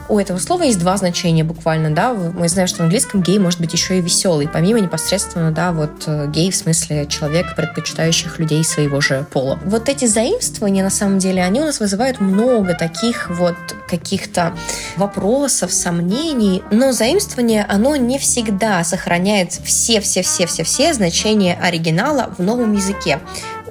у 0.08 0.18
этого 0.18 0.38
слова 0.38 0.62
есть 0.64 0.78
два 0.78 0.96
значения 0.96 1.44
буквально, 1.44 1.90
да. 1.90 2.12
Мы 2.12 2.48
знаем, 2.48 2.68
что 2.68 2.78
в 2.78 2.80
английском 2.82 3.22
гей 3.22 3.38
может 3.38 3.60
быть 3.60 3.72
еще 3.72 3.98
и 3.98 4.00
веселый, 4.00 4.48
помимо 4.48 4.80
непосредственно, 4.80 5.50
да, 5.50 5.72
вот 5.72 6.04
э, 6.06 6.26
гей 6.28 6.50
в 6.50 6.56
смысле 6.56 7.06
человек, 7.06 7.56
предпочитающих 7.56 8.38
людей 8.38 8.62
своего 8.64 9.00
же 9.00 9.26
пола. 9.30 9.58
Вот 9.64 9.88
эти 9.88 10.04
заимствования, 10.04 10.82
на 10.82 10.90
самом 10.90 11.18
деле, 11.18 11.42
они 11.42 11.60
у 11.60 11.64
нас 11.64 11.80
вызывают 11.80 12.20
много 12.20 12.74
таких 12.74 13.30
вот 13.30 13.56
каких-то 13.88 14.54
вопросов, 14.96 15.72
сомнений, 15.72 16.62
но 16.70 16.92
заимствование, 16.92 17.64
оно 17.68 17.96
не 17.96 18.18
всегда 18.18 18.84
сохраняет 18.84 19.52
все-все-все-все-все 19.52 20.92
значения 20.92 21.58
оригинала 21.60 22.34
в 22.36 22.42
новом 22.42 22.72
языке 22.74 23.20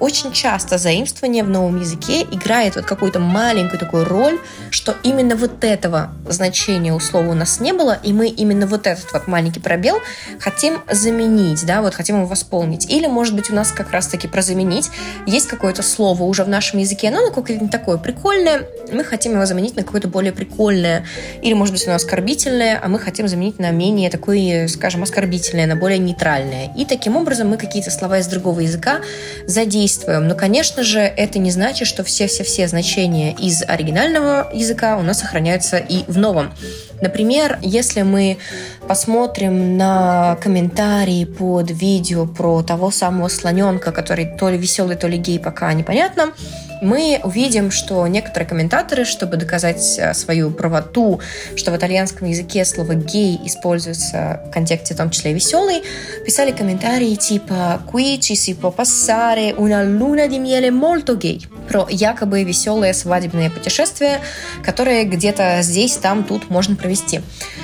очень 0.04 0.32
часто 0.32 0.76
заимствование 0.76 1.42
в 1.42 1.48
новом 1.48 1.80
языке 1.80 2.24
играет 2.30 2.76
вот 2.76 2.84
какую-то 2.84 3.20
маленькую 3.20 3.78
такую 3.78 4.04
роль, 4.04 4.38
что 4.68 4.94
именно 5.02 5.34
вот 5.34 5.64
этого 5.64 6.12
значения 6.28 6.92
у 6.92 7.00
слова 7.00 7.28
у 7.28 7.32
нас 7.32 7.58
не 7.58 7.72
было, 7.72 7.98
и 8.02 8.12
мы 8.12 8.28
именно 8.28 8.66
вот 8.66 8.86
этот 8.86 9.10
вот 9.14 9.26
маленький 9.28 9.60
пробел 9.60 10.00
хотим 10.40 10.82
заменить, 10.90 11.64
да, 11.64 11.80
вот 11.80 11.94
хотим 11.94 12.16
его 12.16 12.26
восполнить. 12.26 12.90
Или, 12.90 13.06
может 13.06 13.34
быть, 13.34 13.50
у 13.50 13.54
нас 13.54 13.72
как 13.72 13.92
раз-таки 13.92 14.28
про 14.28 14.42
заменить 14.42 14.90
есть 15.26 15.46
какое-то 15.46 15.82
слово 15.82 16.24
уже 16.24 16.44
в 16.44 16.50
нашем 16.50 16.80
языке, 16.80 17.10
но 17.10 17.20
оно 17.20 17.30
какое-то 17.30 17.66
такое 17.68 17.96
прикольное, 17.96 18.68
мы 18.92 19.04
хотим 19.04 19.32
его 19.32 19.46
заменить 19.46 19.74
на 19.74 19.84
какое-то 19.84 20.08
более 20.08 20.34
прикольное, 20.34 21.06
или, 21.40 21.54
может 21.54 21.72
быть, 21.72 21.86
оно 21.86 21.96
оскорбительное, 21.96 22.78
а 22.82 22.88
мы 22.88 22.98
хотим 22.98 23.26
заменить 23.26 23.58
на 23.58 23.70
менее 23.70 24.10
такое, 24.10 24.68
скажем, 24.68 25.02
оскорбительное, 25.02 25.66
на 25.66 25.76
более 25.76 25.98
нейтральное. 25.98 26.74
И 26.76 26.84
таким 26.84 27.16
образом 27.16 27.48
мы 27.48 27.56
какие-то 27.56 27.90
слова 27.90 28.18
из 28.18 28.26
другого 28.26 28.60
языка 28.60 29.00
задействуем 29.46 29.93
задействуем. 29.94 30.28
Но, 30.28 30.34
конечно 30.34 30.82
же, 30.82 30.98
это 30.98 31.38
не 31.38 31.50
значит, 31.50 31.88
что 31.88 32.04
все-все-все 32.04 32.68
значения 32.68 33.32
из 33.32 33.62
оригинального 33.62 34.50
языка 34.52 34.96
у 34.96 35.02
нас 35.02 35.20
сохраняются 35.20 35.78
и 35.78 36.04
в 36.10 36.18
новом. 36.18 36.52
Например, 37.00 37.58
если 37.60 38.02
мы 38.02 38.38
посмотрим 38.86 39.76
на 39.76 40.36
комментарии 40.42 41.24
под 41.24 41.70
видео 41.70 42.26
про 42.26 42.62
того 42.62 42.90
самого 42.90 43.28
слоненка, 43.28 43.92
который 43.92 44.26
то 44.26 44.48
ли 44.48 44.58
веселый, 44.58 44.96
то 44.96 45.08
ли 45.08 45.18
гей, 45.18 45.38
пока 45.38 45.72
непонятно, 45.72 46.32
мы 46.84 47.20
увидим, 47.22 47.70
что 47.70 48.06
некоторые 48.06 48.48
комментаторы, 48.48 49.04
чтобы 49.04 49.36
доказать 49.36 49.98
э, 49.98 50.12
свою 50.12 50.50
правоту, 50.50 51.20
что 51.56 51.70
в 51.70 51.76
итальянском 51.76 52.28
языке 52.28 52.64
слово 52.64 52.94
«гей» 52.94 53.40
используется 53.44 54.42
в 54.46 54.50
контексте, 54.50 54.94
в 54.94 54.98
том 54.98 55.10
числе 55.10 55.32
«веселый», 55.32 55.82
писали 56.26 56.52
комментарии 56.52 57.14
типа 57.14 57.80
«Qui 57.90 58.18
ci 58.20 58.34
si 58.34 58.54
può 58.54 58.70
passare 58.70 59.54
una 59.56 59.73
luna 59.82 60.26
di 60.26 60.38
miele 60.38 60.70
molto 60.70 61.16
gay» 61.16 61.53
про 61.68 61.86
якобы 61.88 62.42
веселое 62.44 62.92
свадебное 62.92 63.50
путешествие, 63.50 64.20
которое 64.62 65.04
где-то 65.04 65.58
здесь, 65.62 65.96
там, 65.96 66.24
тут 66.24 66.50
можно 66.50 66.76
провести. 66.76 67.20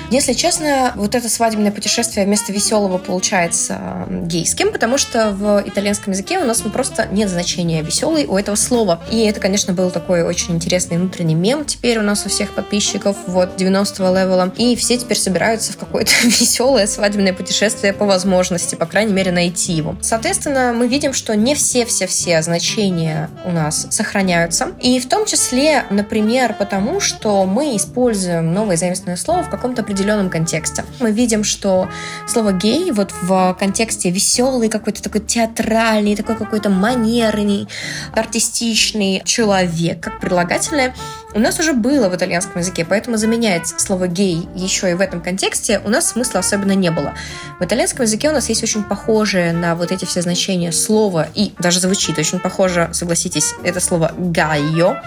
Если 0.09 0.33
честно, 0.33 0.91
вот 0.95 1.15
это 1.15 1.29
свадебное 1.29 1.71
путешествие 1.71 2.25
вместо 2.25 2.51
веселого 2.51 2.97
получается 2.97 4.07
гейским, 4.09 4.71
потому 4.71 4.97
что 4.97 5.31
в 5.31 5.63
итальянском 5.65 6.11
языке 6.11 6.39
у 6.39 6.45
нас 6.45 6.63
ну, 6.63 6.69
просто 6.69 7.07
нет 7.11 7.29
значения 7.29 7.81
веселый 7.81 8.25
у 8.25 8.37
этого 8.37 8.55
слова. 8.55 9.01
И 9.09 9.21
это, 9.21 9.39
конечно, 9.39 9.73
был 9.73 9.89
такой 9.89 10.23
очень 10.23 10.55
интересный 10.55 10.97
внутренний 10.97 11.35
мем 11.35 11.65
теперь 11.65 11.97
у 11.97 12.01
нас 12.01 12.25
у 12.25 12.29
всех 12.29 12.53
подписчиков, 12.53 13.15
вот, 13.27 13.59
90-го 13.59 14.13
левела. 14.13 14.51
И 14.57 14.75
все 14.75 14.97
теперь 14.97 15.17
собираются 15.17 15.73
в 15.73 15.77
какое-то 15.77 16.11
веселое 16.23 16.87
свадебное 16.87 17.33
путешествие 17.33 17.93
по 17.93 18.05
возможности, 18.05 18.75
по 18.75 18.85
крайней 18.85 19.13
мере, 19.13 19.31
найти 19.31 19.73
его. 19.73 19.95
Соответственно, 20.01 20.73
мы 20.73 20.87
видим, 20.87 21.13
что 21.13 21.35
не 21.35 21.55
все-все-все 21.55 22.41
значения 22.41 23.29
у 23.45 23.51
нас 23.51 23.87
сохраняются. 23.91 24.69
И 24.79 24.99
в 24.99 25.07
том 25.07 25.25
числе, 25.25 25.85
например, 25.89 26.55
потому 26.57 26.99
что 26.99 27.45
мы 27.45 27.75
используем 27.75 28.53
новое 28.53 28.77
заимственное 28.77 29.17
слово 29.17 29.43
в 29.43 29.49
каком-то 29.49 29.81
определенном 29.81 30.29
контексте. 30.29 30.83
Мы 30.99 31.11
видим, 31.11 31.43
что 31.43 31.89
слово 32.27 32.53
«гей» 32.53 32.91
вот 32.91 33.11
в 33.21 33.55
контексте 33.59 34.09
веселый, 34.09 34.69
какой-то 34.69 35.03
такой 35.03 35.21
театральный, 35.21 36.15
такой 36.15 36.35
какой-то 36.35 36.69
манерный, 36.69 37.67
артистичный 38.13 39.21
человек, 39.25 39.99
как 40.01 40.19
прилагательное, 40.19 40.95
у 41.33 41.39
нас 41.39 41.59
уже 41.59 41.73
было 41.73 42.09
в 42.09 42.15
итальянском 42.15 42.61
языке, 42.61 42.85
поэтому 42.87 43.17
заменять 43.17 43.67
слово 43.67 44.07
«гей» 44.07 44.47
еще 44.55 44.91
и 44.91 44.93
в 44.93 45.01
этом 45.01 45.21
контексте 45.21 45.81
у 45.83 45.89
нас 45.89 46.09
смысла 46.09 46.39
особенно 46.39 46.73
не 46.73 46.91
было. 46.91 47.13
В 47.59 47.63
итальянском 47.63 48.03
языке 48.03 48.29
у 48.29 48.33
нас 48.33 48.49
есть 48.49 48.63
очень 48.63 48.83
похожее 48.83 49.53
на 49.53 49.75
вот 49.75 49.91
эти 49.91 50.05
все 50.05 50.21
значения 50.21 50.71
слова, 50.71 51.27
и 51.33 51.53
даже 51.59 51.79
звучит 51.79 52.17
очень 52.17 52.39
похоже, 52.39 52.89
согласитесь, 52.93 53.55
это 53.63 53.79
слово 53.79 54.11
«гайо». 54.17 54.97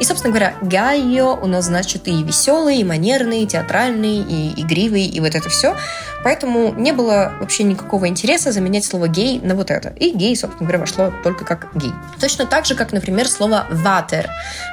И, 0.00 0.04
собственно 0.04 0.32
говоря, 0.32 0.54
«гайо» 0.60 1.38
у 1.40 1.46
нас 1.46 1.66
значит 1.66 2.08
и 2.08 2.22
веселый, 2.22 2.78
и 2.78 2.84
манерный, 2.84 3.42
и 3.42 3.46
театральный, 3.46 4.18
и 4.18 4.60
игривый, 4.60 5.04
и 5.04 5.20
вот 5.20 5.34
это 5.34 5.48
все. 5.48 5.76
Поэтому 6.24 6.72
не 6.72 6.92
было 6.92 7.34
вообще 7.38 7.64
никакого 7.64 8.08
интереса 8.08 8.50
заменять 8.50 8.84
слово 8.84 9.08
«гей» 9.08 9.40
на 9.40 9.54
вот 9.54 9.70
это. 9.70 9.90
И 9.90 10.10
«гей», 10.10 10.34
собственно 10.34 10.66
говоря, 10.66 10.80
вошло 10.80 11.12
только 11.22 11.44
как 11.44 11.68
«гей». 11.74 11.92
Точно 12.18 12.46
так 12.46 12.64
же, 12.64 12.74
как, 12.74 12.92
например, 12.92 13.28
слово 13.28 13.66
«ватер» 13.70 14.30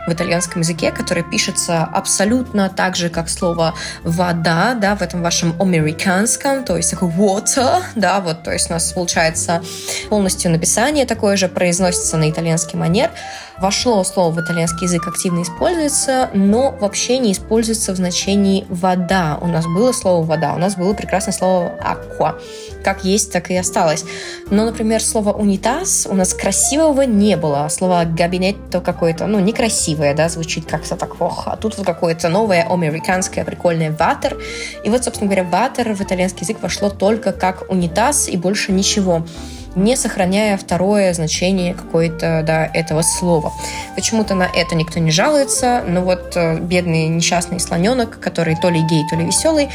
в 0.07 0.13
итальянском 0.13 0.61
языке, 0.61 0.91
которое 1.01 1.24
пишется 1.24 1.84
абсолютно 1.84 2.70
так 2.70 2.96
же, 2.96 3.10
как 3.10 3.27
слово 3.27 3.74
«вода», 4.03 4.75
да, 4.75 4.96
в 4.96 5.01
этом 5.01 5.24
вашем 5.24 5.60
американском, 5.60 6.63
то 6.63 6.77
есть 6.77 6.91
такой 6.91 7.10
«water», 7.10 7.81
да, 7.96 8.20
вот, 8.20 8.43
то 8.43 8.51
есть 8.51 8.70
у 8.70 8.74
нас 8.74 8.93
получается 8.93 9.63
полностью 10.10 10.51
написание 10.51 11.08
такое 11.08 11.38
же, 11.38 11.48
произносится 11.48 12.17
на 12.17 12.29
итальянский 12.29 12.77
манер, 12.77 13.10
вошло 13.61 14.03
слово 14.03 14.31
в 14.31 14.41
итальянский 14.41 14.87
язык, 14.87 15.07
активно 15.07 15.43
используется, 15.43 16.29
но 16.33 16.71
вообще 16.71 17.19
не 17.19 17.31
используется 17.31 17.93
в 17.93 17.95
значении 17.95 18.65
«вода». 18.69 19.37
У 19.39 19.47
нас 19.47 19.65
было 19.65 19.91
слово 19.91 20.25
«вода», 20.25 20.53
у 20.55 20.57
нас 20.57 20.75
было 20.75 20.93
прекрасное 20.93 21.33
слово 21.33 21.73
«aqua». 21.79 22.41
Как 22.83 23.05
есть, 23.05 23.31
так 23.31 23.51
и 23.51 23.55
осталось. 23.55 24.03
Но, 24.49 24.65
например, 24.65 25.03
слово 25.03 25.31
«унитаз» 25.31 26.07
у 26.09 26.15
нас 26.15 26.33
красивого 26.33 27.03
не 27.03 27.37
было. 27.37 27.67
Слово 27.69 28.03
«габинетто» 28.05 28.81
какое-то, 28.81 29.27
ну, 29.27 29.39
некрасивое, 29.39 30.15
да, 30.15 30.27
звучит 30.27 30.65
как-то 30.65 30.95
так, 30.95 31.21
ох, 31.21 31.43
а 31.45 31.55
тут 31.55 31.77
вот 31.77 31.85
какое-то 31.85 32.29
новое 32.29 32.67
американское 32.67 33.45
прикольное 33.45 33.91
«ватер». 33.91 34.37
И 34.83 34.89
вот, 34.89 35.03
собственно 35.03 35.31
говоря, 35.31 35.47
«ватер» 35.47 35.93
в 35.93 36.01
итальянский 36.01 36.41
язык 36.41 36.57
вошло 36.61 36.89
только 36.89 37.31
как 37.31 37.69
«унитаз» 37.69 38.27
и 38.27 38.37
больше 38.37 38.71
ничего 38.71 39.23
не 39.75 39.95
сохраняя 39.95 40.57
второе 40.57 41.13
значение 41.13 41.73
какое-то 41.73 42.43
да, 42.45 42.65
этого 42.73 43.01
слова. 43.01 43.53
Почему-то 43.95 44.35
на 44.35 44.47
это 44.53 44.75
никто 44.75 44.99
не 44.99 45.11
жалуется, 45.11 45.83
но 45.87 46.01
вот 46.01 46.33
э, 46.35 46.59
бедный 46.59 47.07
несчастный 47.07 47.59
слоненок, 47.59 48.19
который 48.19 48.55
то 48.55 48.69
ли 48.69 48.81
гей, 48.81 49.03
то 49.09 49.15
ли 49.15 49.25
веселый, 49.25 49.69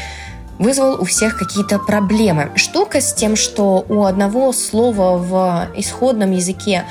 вызвал 0.59 0.99
у 0.99 1.05
всех 1.05 1.37
какие-то 1.37 1.79
проблемы. 1.79 2.51
Штука 2.55 3.01
с 3.01 3.13
тем, 3.13 3.35
что 3.35 3.85
у 3.89 4.03
одного 4.03 4.51
слова 4.53 5.17
в 5.17 5.67
исходном 5.75 6.31
языке 6.31 6.85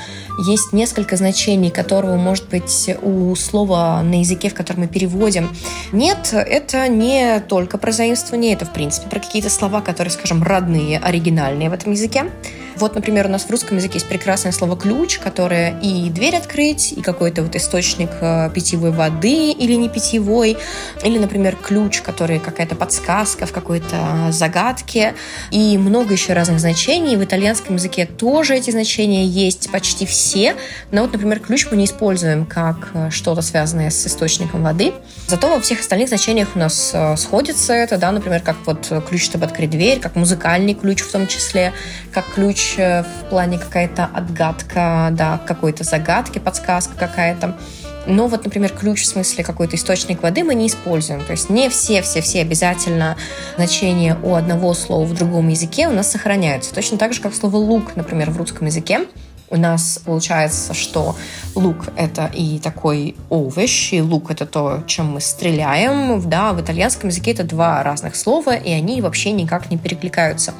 есть 0.47 0.71
несколько 0.71 1.17
значений, 1.17 1.69
которого 1.69 2.15
может 2.15 2.49
быть 2.49 2.89
у 3.01 3.35
слова 3.35 4.01
на 4.03 4.19
языке, 4.19 4.49
в 4.49 4.53
котором 4.53 4.81
мы 4.81 4.87
переводим. 4.87 5.55
Нет, 5.91 6.29
это 6.33 6.87
не 6.87 7.39
только 7.41 7.77
про 7.77 7.91
заимствование, 7.91 8.53
это 8.53 8.65
в 8.65 8.71
принципе 8.71 9.09
про 9.09 9.19
какие-то 9.19 9.49
слова, 9.49 9.81
которые, 9.81 10.11
скажем, 10.11 10.43
родные, 10.43 10.99
оригинальные 10.99 11.69
в 11.69 11.73
этом 11.73 11.91
языке. 11.91 12.25
Вот, 12.79 12.93
например, 12.93 13.25
у 13.25 13.29
нас 13.29 13.45
в 13.45 13.49
русском 13.49 13.77
языке 13.77 13.95
есть 13.95 14.07
прекрасное 14.07 14.51
слово 14.51 14.77
«ключ», 14.77 15.17
которое 15.17 15.79
и 15.79 16.11
дверь 16.11 16.35
открыть, 16.35 16.91
и 16.91 17.01
какой-то 17.01 17.41
вот 17.41 17.55
источник 17.55 18.11
э, 18.21 18.51
питьевой 18.53 18.91
воды 18.91 19.51
или 19.51 19.73
не 19.73 19.89
питьевой, 19.89 20.57
или, 21.03 21.17
например, 21.17 21.55
ключ, 21.55 22.01
который 22.01 22.37
какая-то 22.37 22.75
подсказка 22.75 23.47
в 23.47 23.51
какой-то 23.51 24.27
загадке, 24.29 25.15
и 25.49 25.75
много 25.79 26.13
еще 26.13 26.33
разных 26.33 26.59
значений. 26.59 27.15
В 27.15 27.23
итальянском 27.23 27.77
языке 27.77 28.05
тоже 28.05 28.55
эти 28.55 28.69
значения 28.69 29.25
есть 29.25 29.71
почти 29.71 30.05
все, 30.05 30.55
но 30.91 31.01
вот, 31.01 31.13
например, 31.13 31.39
ключ 31.39 31.65
мы 31.71 31.77
не 31.77 31.85
используем 31.85 32.45
как 32.45 32.89
э, 32.93 33.09
что-то 33.09 33.41
связанное 33.41 33.89
с 33.89 34.05
источником 34.05 34.61
воды. 34.61 34.93
Зато 35.25 35.49
во 35.49 35.59
всех 35.59 35.79
остальных 35.79 36.09
значениях 36.09 36.49
у 36.53 36.59
нас 36.59 36.91
э, 36.93 37.17
сходится 37.17 37.73
это, 37.73 37.97
да, 37.97 38.11
например, 38.11 38.41
как 38.41 38.57
вот 38.67 38.91
ключ, 39.09 39.23
чтобы 39.23 39.45
открыть 39.45 39.71
дверь, 39.71 39.99
как 39.99 40.15
музыкальный 40.15 40.75
ключ 40.75 41.01
в 41.01 41.11
том 41.11 41.25
числе, 41.25 41.73
как 42.13 42.25
ключ 42.35 42.66
э, 42.77 43.03
в 43.03 43.29
плане 43.29 43.57
какая-то 43.57 44.05
отгадка, 44.05 45.09
да, 45.11 45.39
какой-то 45.45 45.83
загадки, 45.83 46.39
подсказка 46.39 46.95
какая-то. 46.97 47.55
Но 48.07 48.27
вот, 48.27 48.45
например, 48.45 48.71
ключ 48.71 49.01
в 49.01 49.05
смысле 49.05 49.43
какой-то 49.43 49.75
источник 49.75 50.23
воды 50.23 50.43
мы 50.43 50.55
не 50.55 50.67
используем. 50.67 51.23
То 51.25 51.33
есть 51.33 51.49
не 51.49 51.69
все-все-все 51.69 52.41
обязательно 52.41 53.17
значения 53.57 54.17
у 54.23 54.33
одного 54.35 54.73
слова 54.73 55.03
в 55.05 55.13
другом 55.13 55.49
языке 55.49 55.87
у 55.87 55.91
нас 55.91 56.09
сохраняются. 56.09 56.73
Точно 56.73 56.97
так 56.97 57.13
же, 57.13 57.21
как 57.21 57.35
слово 57.35 57.57
лук, 57.57 57.95
например, 57.95 58.31
в 58.31 58.37
русском 58.37 58.67
языке 58.67 59.07
у 59.49 59.57
нас 59.57 59.99
получается, 60.03 60.73
что 60.73 61.15
лук— 61.55 61.87
это 61.95 62.29
и 62.33 62.59
такой 62.59 63.15
овощ, 63.29 63.93
и 63.93 64.01
лук— 64.01 64.29
это 64.31 64.45
то, 64.45 64.83
чем 64.87 65.13
мы 65.13 65.21
стреляем. 65.21 66.27
Да, 66.29 66.53
в 66.53 66.61
итальянском 66.61 67.09
языке 67.09 67.31
это 67.31 67.43
два 67.43 67.81
разных 67.83 68.15
слова, 68.15 68.55
и 68.55 68.71
они 68.71 69.01
вообще 69.01 69.31
никак 69.31 69.71
не 69.71 69.77
перекликаются. 69.77 70.53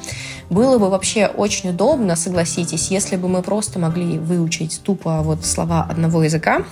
Было 0.50 0.78
бы 0.78 0.88
вообще 0.88 1.26
очень 1.26 1.70
удобно, 1.70 2.16
согласитесь, 2.16 2.90
если 2.90 3.16
бы 3.16 3.28
мы 3.28 3.42
просто 3.42 3.78
могли 3.78 4.18
выучить 4.18 4.80
тупо 4.82 5.20
вот 5.20 5.44
слова 5.44 5.86
одного 5.90 6.22
языка, 6.22 6.62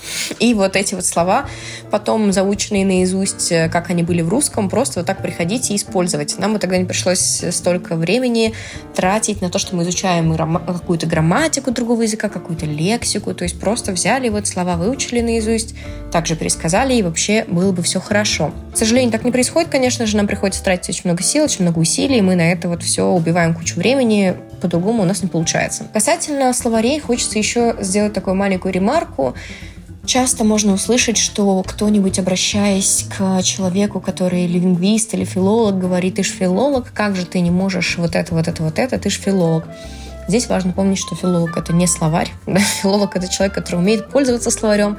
и 0.41 0.55
вот 0.55 0.77
эти 0.77 0.95
вот 0.95 1.05
слова, 1.05 1.45
потом 1.91 2.33
заученные 2.33 2.87
наизусть, 2.87 3.51
как 3.71 3.91
они 3.91 4.03
были 4.03 4.23
в 4.23 4.31
русском, 4.31 4.71
просто 4.71 5.01
вот 5.01 5.07
так 5.07 5.21
приходить 5.21 5.71
и 5.71 5.77
использовать. 5.77 6.39
Нам 6.39 6.55
бы 6.55 6.59
тогда 6.59 6.79
не 6.79 6.87
пришлось 6.87 7.45
столько 7.51 7.97
времени 7.97 8.55
тратить 8.95 9.43
на 9.43 9.51
то, 9.51 9.59
что 9.59 9.77
мы 9.77 9.83
изучаем 9.83 10.35
какую-то 10.35 11.07
грамматику 11.07 11.71
другого 11.71 12.06
языка, 12.07 12.29
какую-то 12.29 12.67
лексику, 12.67 13.35
то 13.35 13.45
есть 13.45 13.61
просто 13.61 13.93
взяли 13.93 14.29
вот 14.29 14.47
слова, 14.47 14.77
выучили 14.77 15.21
наизусть, 15.21 15.75
также 16.11 16.37
пересказали, 16.37 16.95
и 16.95 17.03
вообще 17.03 17.45
было 17.47 17.73
бы 17.73 17.83
все 17.83 18.01
хорошо. 18.01 18.53
К 18.73 18.77
сожалению, 18.77 19.13
так 19.13 19.25
не 19.25 19.33
происходит, 19.33 19.71
конечно 19.71 20.07
же, 20.07 20.17
нам 20.17 20.27
приходится 20.27 20.63
тратить 20.65 20.89
очень 20.89 21.03
много 21.05 21.23
сил, 21.23 21.45
очень 21.45 21.63
много 21.63 21.79
усилий, 21.79 22.21
мы 22.23 22.35
на 22.35 22.51
это 22.51 22.69
вот 22.69 22.83
все 22.83 23.07
убиваем 23.07 23.55
кучу 23.55 23.77
времени, 23.77 24.35
по-другому 24.61 25.03
у 25.03 25.07
нас 25.07 25.23
не 25.23 25.29
получается. 25.29 25.87
Касательно 25.93 26.53
словарей, 26.53 26.99
хочется 26.99 27.39
еще 27.39 27.77
сделать 27.81 28.13
такую 28.13 28.35
маленькую 28.37 28.73
ремарку. 28.73 29.35
Часто 30.07 30.45
можно 30.45 30.73
услышать, 30.73 31.17
что 31.17 31.65
кто-нибудь, 31.67 32.21
обращаясь 32.21 33.07
к 33.19 33.43
человеку, 33.43 34.01
который 34.01 34.47
лингвист 34.47 35.13
или 35.15 35.25
филолог, 35.25 35.79
говорит, 35.81 36.15
ты 36.15 36.23
ж 36.23 36.29
филолог, 36.29 36.93
как 36.95 37.17
же 37.17 37.27
ты 37.27 37.41
не 37.41 37.51
можешь 37.51 37.99
вот 37.99 38.15
это, 38.15 38.33
вот 38.33 38.47
это, 38.47 38.63
вот 38.63 38.79
это, 38.79 38.99
ты 38.99 39.11
ж 39.11 39.15
филолог. 39.15 39.65
Здесь 40.29 40.49
важно 40.49 40.73
помнить, 40.73 40.99
что 40.99 41.15
филолог— 41.15 41.57
это 41.59 41.73
не 41.73 41.87
словарь. 41.87 42.31
Да? 42.47 42.61
Филолог— 42.61 43.11
это 43.17 43.29
человек, 43.29 43.55
который 43.55 43.77
умеет 43.77 44.09
пользоваться 44.09 44.51
словарем. 44.51 44.97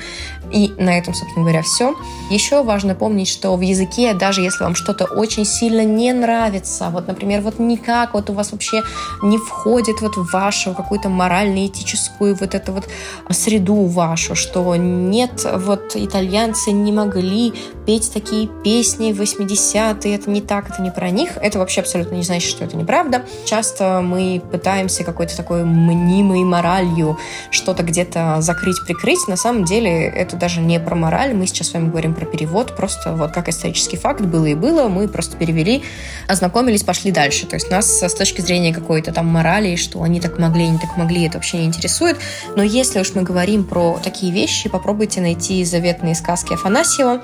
И 0.52 0.74
на 0.78 0.98
этом, 0.98 1.14
собственно 1.14 1.44
говоря, 1.44 1.62
все. 1.64 1.96
Еще 2.30 2.64
важно 2.64 2.96
помнить, 2.96 3.28
что 3.28 3.56
в 3.56 3.62
языке, 3.62 4.14
даже 4.14 4.42
если 4.42 4.64
вам 4.64 4.76
что-то 4.76 5.06
очень 5.06 5.46
сильно 5.46 5.84
не 5.84 6.14
нравится, 6.14 6.90
вот, 6.90 7.08
например, 7.08 7.42
вот 7.42 7.60
никак 7.60 8.14
вот 8.14 8.30
у 8.30 8.34
вас 8.34 8.52
вообще 8.52 8.84
не 9.22 9.38
входит 9.38 10.02
вот 10.02 10.16
в 10.16 10.32
вашу 10.32 10.74
какую-то 10.74 11.10
морально-этическую 11.10 12.36
вот 12.36 12.56
эту 12.56 12.72
вот 12.72 12.88
среду 13.32 13.86
вашу, 13.86 14.36
что 14.36 14.76
нет, 14.76 15.46
вот 15.56 15.96
итальянцы 15.96 16.72
не 16.72 16.92
могли 16.92 17.54
петь 17.86 18.12
такие 18.14 18.48
песни 18.64 19.12
в 19.12 19.22
80-е, 19.22 20.16
это 20.16 20.30
не 20.30 20.42
так, 20.42 20.70
это 20.70 20.82
не 20.82 20.92
про 20.92 21.10
них, 21.10 21.32
это 21.38 21.60
вообще 21.60 21.82
абсолютно 21.82 22.16
не 22.16 22.24
значит, 22.24 22.50
что 22.50 22.64
это 22.64 22.78
неправда. 22.78 23.24
Часто 23.46 24.02
мы 24.02 24.42
пытаемся 24.52 25.04
как 25.04 25.17
какой-то 25.18 25.36
такой 25.36 25.64
мнимой 25.64 26.44
моралью 26.44 27.18
что-то 27.50 27.82
где-то 27.82 28.38
закрыть, 28.42 28.78
прикрыть. 28.86 29.28
На 29.28 29.36
самом 29.36 29.66
деле 29.66 30.06
это 30.06 30.36
даже 30.36 30.62
не 30.62 30.80
про 30.80 30.96
мораль. 30.96 31.34
Мы 31.34 31.48
сейчас 31.48 31.70
с 31.70 31.74
вами 31.74 31.90
говорим 31.90 32.14
про 32.14 32.26
перевод. 32.26 32.78
Просто 32.78 33.16
вот 33.16 33.32
как 33.32 33.50
исторический 33.50 33.98
факт 33.98 34.22
было 34.22 34.46
и 34.46 34.54
было. 34.54 34.88
Мы 34.90 35.08
просто 35.08 35.36
перевели, 35.36 35.84
ознакомились, 36.28 36.84
пошли 36.84 37.10
дальше. 37.10 37.48
То 37.48 37.56
есть 37.56 37.72
нас 37.72 38.04
с 38.04 38.14
точки 38.14 38.42
зрения 38.42 38.72
какой-то 38.72 39.12
там 39.12 39.26
морали, 39.26 39.76
что 39.76 40.04
они 40.04 40.22
так 40.22 40.38
могли, 40.38 40.66
они 40.66 40.78
так 40.78 40.96
могли, 40.98 41.26
это 41.26 41.38
вообще 41.40 41.58
не 41.58 41.66
интересует. 41.66 42.18
Но 42.56 42.62
если 42.62 43.00
уж 43.00 43.16
мы 43.16 43.24
говорим 43.24 43.64
про 43.64 44.00
такие 44.04 44.32
вещи, 44.32 44.70
попробуйте 44.70 45.20
найти 45.20 45.66
заветные 45.66 46.14
сказки 46.14 46.54
Афанасьева 46.54 47.24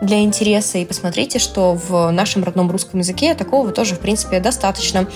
для 0.00 0.20
интереса 0.20 0.78
и 0.78 0.84
посмотрите, 0.84 1.38
что 1.38 1.74
в 1.74 2.10
нашем 2.10 2.44
родном 2.44 2.70
русском 2.70 3.00
языке 3.00 3.34
такого 3.34 3.72
тоже, 3.72 3.94
в 3.94 4.00
принципе, 4.00 4.40
достаточно. 4.40 5.08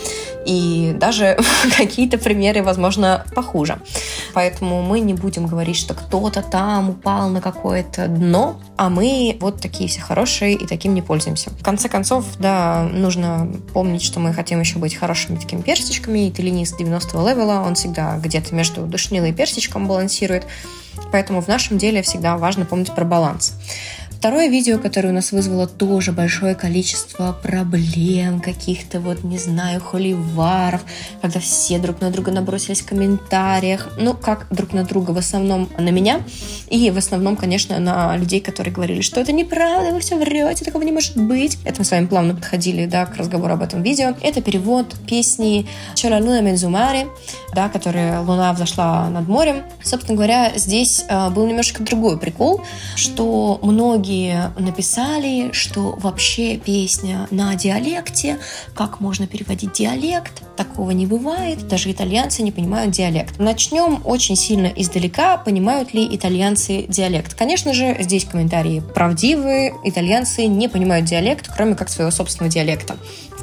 И 0.46 0.94
даже 0.96 1.38
какие-то 1.76 2.18
примеры, 2.18 2.62
возможно, 2.62 3.24
похуже. 3.34 3.78
Поэтому 4.34 4.82
мы 4.82 5.00
не 5.00 5.14
будем 5.14 5.46
говорить, 5.46 5.76
что 5.76 5.94
кто-то 5.94 6.42
там 6.42 6.90
упал 6.90 7.28
на 7.28 7.40
какое-то 7.40 8.06
дно, 8.06 8.60
а 8.76 8.88
мы 8.88 9.36
вот 9.40 9.60
такие 9.60 9.88
все 9.88 10.00
хорошие 10.00 10.54
и 10.54 10.66
таким 10.66 10.94
не 10.94 11.02
пользуемся. 11.02 11.50
В 11.50 11.62
конце 11.62 11.88
концов, 11.88 12.24
да, 12.38 12.88
нужно 12.92 13.48
помнить, 13.72 14.02
что 14.02 14.20
мы 14.20 14.32
хотим 14.32 14.60
еще 14.60 14.78
быть 14.78 14.94
хорошими 14.94 15.36
такими 15.36 15.62
персичками, 15.62 16.28
и 16.28 16.30
теленист 16.30 16.80
90-го 16.80 17.28
левела, 17.28 17.62
он 17.66 17.74
всегда 17.74 18.16
где-то 18.18 18.54
между 18.54 18.82
душнилой 18.82 19.30
и 19.30 19.32
персичком 19.32 19.86
балансирует. 19.86 20.46
Поэтому 21.12 21.40
в 21.40 21.48
нашем 21.48 21.78
деле 21.78 22.02
всегда 22.02 22.36
важно 22.36 22.64
помнить 22.64 22.94
про 22.94 23.04
баланс. 23.04 23.54
Второе 24.18 24.48
видео, 24.48 24.80
которое 24.80 25.10
у 25.10 25.12
нас 25.12 25.30
вызвало 25.30 25.68
тоже 25.68 26.10
большое 26.10 26.56
количество 26.56 27.32
проблем, 27.40 28.40
каких-то 28.40 28.98
вот, 28.98 29.22
не 29.22 29.38
знаю, 29.38 29.80
холиваров, 29.80 30.84
когда 31.22 31.38
все 31.38 31.78
друг 31.78 32.00
на 32.00 32.10
друга 32.10 32.32
набросились 32.32 32.80
в 32.80 32.86
комментариях. 32.86 33.90
Ну, 33.96 34.14
как 34.14 34.48
друг 34.50 34.72
на 34.72 34.82
друга, 34.82 35.12
в 35.12 35.18
основном 35.18 35.68
на 35.78 35.90
меня. 35.90 36.22
И 36.68 36.90
в 36.90 36.98
основном, 36.98 37.36
конечно, 37.36 37.78
на 37.78 38.16
людей, 38.16 38.40
которые 38.40 38.74
говорили, 38.74 39.02
что 39.02 39.20
это 39.20 39.30
неправда, 39.30 39.92
вы 39.92 40.00
все 40.00 40.16
врете, 40.16 40.64
такого 40.64 40.82
не 40.82 40.90
может 40.90 41.16
быть. 41.16 41.56
Это 41.64 41.76
мы 41.78 41.84
с 41.84 41.90
вами 41.92 42.06
плавно 42.06 42.34
подходили, 42.34 42.86
да, 42.86 43.06
к 43.06 43.16
разговору 43.16 43.54
об 43.54 43.62
этом 43.62 43.84
видео. 43.84 44.16
Это 44.20 44.42
перевод 44.42 44.96
песни 45.06 45.68
«C'era 45.94 46.20
luna 46.20 46.42
mezzo 46.42 46.68
да, 47.54 47.68
которая 47.68 48.20
«Луна 48.20 48.52
взошла 48.52 49.08
над 49.10 49.28
морем». 49.28 49.62
Собственно 49.80 50.16
говоря, 50.16 50.52
здесь 50.56 51.04
э, 51.08 51.30
был 51.30 51.46
немножко 51.46 51.84
другой 51.84 52.18
прикол, 52.18 52.62
что 52.96 53.60
многие 53.62 54.07
многие 54.08 54.52
написали, 54.58 55.50
что 55.52 55.94
вообще 55.98 56.56
песня 56.56 57.28
на 57.30 57.54
диалекте, 57.56 58.38
как 58.74 59.00
можно 59.00 59.26
переводить 59.26 59.72
диалект, 59.72 60.42
такого 60.56 60.92
не 60.92 61.04
бывает, 61.04 61.68
даже 61.68 61.90
итальянцы 61.90 62.42
не 62.42 62.50
понимают 62.50 62.90
диалект. 62.90 63.38
Начнем 63.38 64.00
очень 64.04 64.34
сильно 64.34 64.68
издалека, 64.68 65.36
понимают 65.36 65.92
ли 65.92 66.08
итальянцы 66.10 66.86
диалект. 66.88 67.34
Конечно 67.34 67.74
же, 67.74 67.96
здесь 68.00 68.24
комментарии 68.24 68.82
правдивые, 68.94 69.74
итальянцы 69.84 70.46
не 70.46 70.68
понимают 70.68 71.04
диалект, 71.04 71.50
кроме 71.54 71.74
как 71.74 71.90
своего 71.90 72.10
собственного 72.10 72.50
диалекта 72.50 72.96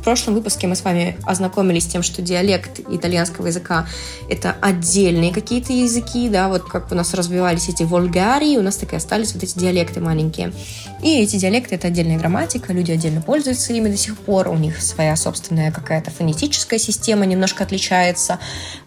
прошлом 0.05 0.35
выпуске 0.35 0.67
мы 0.67 0.75
с 0.75 0.83
вами 0.83 1.17
ознакомились 1.23 1.83
с 1.83 1.87
тем, 1.87 2.03
что 2.03 2.21
диалект 2.21 2.79
итальянского 2.79 3.47
языка— 3.47 3.87
это 4.29 4.55
отдельные 4.61 5.33
какие-то 5.33 5.73
языки, 5.73 6.29
да, 6.29 6.47
вот 6.47 6.63
как 6.63 6.91
у 6.91 6.95
нас 6.95 7.15
развивались 7.15 7.69
эти 7.69 7.81
вольгарии, 7.81 8.55
у 8.57 8.61
нас 8.61 8.77
так 8.77 8.93
и 8.93 8.95
остались 8.95 9.33
вот 9.33 9.41
эти 9.41 9.57
диалекты 9.57 10.01
маленькие. 10.01 10.53
И 11.01 11.19
эти 11.19 11.37
диалекты— 11.37 11.73
это 11.75 11.87
отдельная 11.87 12.19
грамматика, 12.19 12.71
люди 12.71 12.91
отдельно 12.91 13.21
пользуются 13.21 13.73
ими 13.73 13.89
до 13.89 13.97
сих 13.97 14.15
пор, 14.17 14.47
у 14.49 14.55
них 14.55 14.79
своя 14.79 15.15
собственная 15.15 15.71
какая-то 15.71 16.11
фонетическая 16.11 16.77
система 16.77 17.25
немножко 17.25 17.63
отличается, 17.63 18.37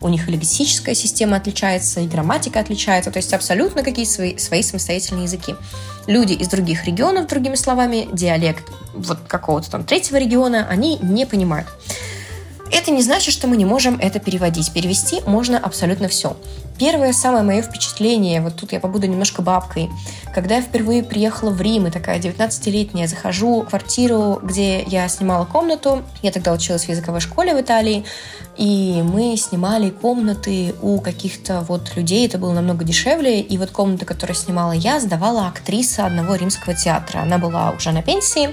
у 0.00 0.08
них 0.08 0.28
и 0.28 0.32
лексическая 0.32 0.94
система 0.94 1.36
отличается, 1.36 2.00
и 2.00 2.06
грамматика 2.06 2.60
отличается, 2.60 3.10
то 3.10 3.18
есть 3.18 3.34
абсолютно 3.34 3.82
какие-то 3.82 4.12
свои, 4.12 4.38
свои 4.38 4.62
самостоятельные 4.62 5.24
языки 5.24 5.56
люди 6.08 6.32
из 6.32 6.48
других 6.48 6.86
регионов, 6.86 7.28
другими 7.28 7.54
словами, 7.54 8.08
диалект 8.12 8.64
вот 8.94 9.18
какого-то 9.28 9.70
там 9.70 9.84
третьего 9.84 10.16
региона, 10.16 10.66
они 10.68 10.98
не 11.08 11.26
понимают. 11.26 11.68
Это 12.70 12.90
не 12.90 13.02
значит, 13.02 13.32
что 13.32 13.46
мы 13.46 13.56
не 13.56 13.64
можем 13.64 13.98
это 13.98 14.18
переводить. 14.18 14.72
Перевести 14.72 15.20
можно 15.26 15.58
абсолютно 15.58 16.08
все. 16.08 16.36
Первое 16.78 17.12
самое 17.12 17.42
мое 17.42 17.62
впечатление, 17.62 18.40
вот 18.40 18.54
тут 18.54 18.72
я 18.72 18.78
побуду 18.78 19.08
немножко 19.08 19.42
бабкой, 19.42 19.90
когда 20.32 20.56
я 20.56 20.62
впервые 20.62 21.02
приехала 21.02 21.50
в 21.50 21.60
Рим, 21.60 21.88
и 21.88 21.90
такая 21.90 22.20
19-летняя, 22.20 23.08
захожу 23.08 23.62
в 23.62 23.68
квартиру, 23.68 24.38
где 24.40 24.84
я 24.84 25.08
снимала 25.08 25.44
комнату, 25.44 26.04
я 26.22 26.30
тогда 26.30 26.52
училась 26.52 26.84
в 26.84 26.88
языковой 26.88 27.20
школе 27.20 27.52
в 27.52 27.60
Италии, 27.60 28.04
и 28.56 29.02
мы 29.02 29.36
снимали 29.36 29.90
комнаты 29.90 30.76
у 30.80 31.00
каких-то 31.00 31.62
вот 31.62 31.96
людей, 31.96 32.26
это 32.26 32.38
было 32.38 32.52
намного 32.52 32.84
дешевле, 32.84 33.40
и 33.40 33.58
вот 33.58 33.72
комната, 33.72 34.04
которую 34.04 34.36
снимала 34.36 34.72
я, 34.72 35.00
сдавала 35.00 35.48
актриса 35.48 36.06
одного 36.06 36.36
римского 36.36 36.76
театра. 36.76 37.20
Она 37.20 37.38
была 37.38 37.72
уже 37.72 37.90
на 37.90 38.02
пенсии, 38.02 38.50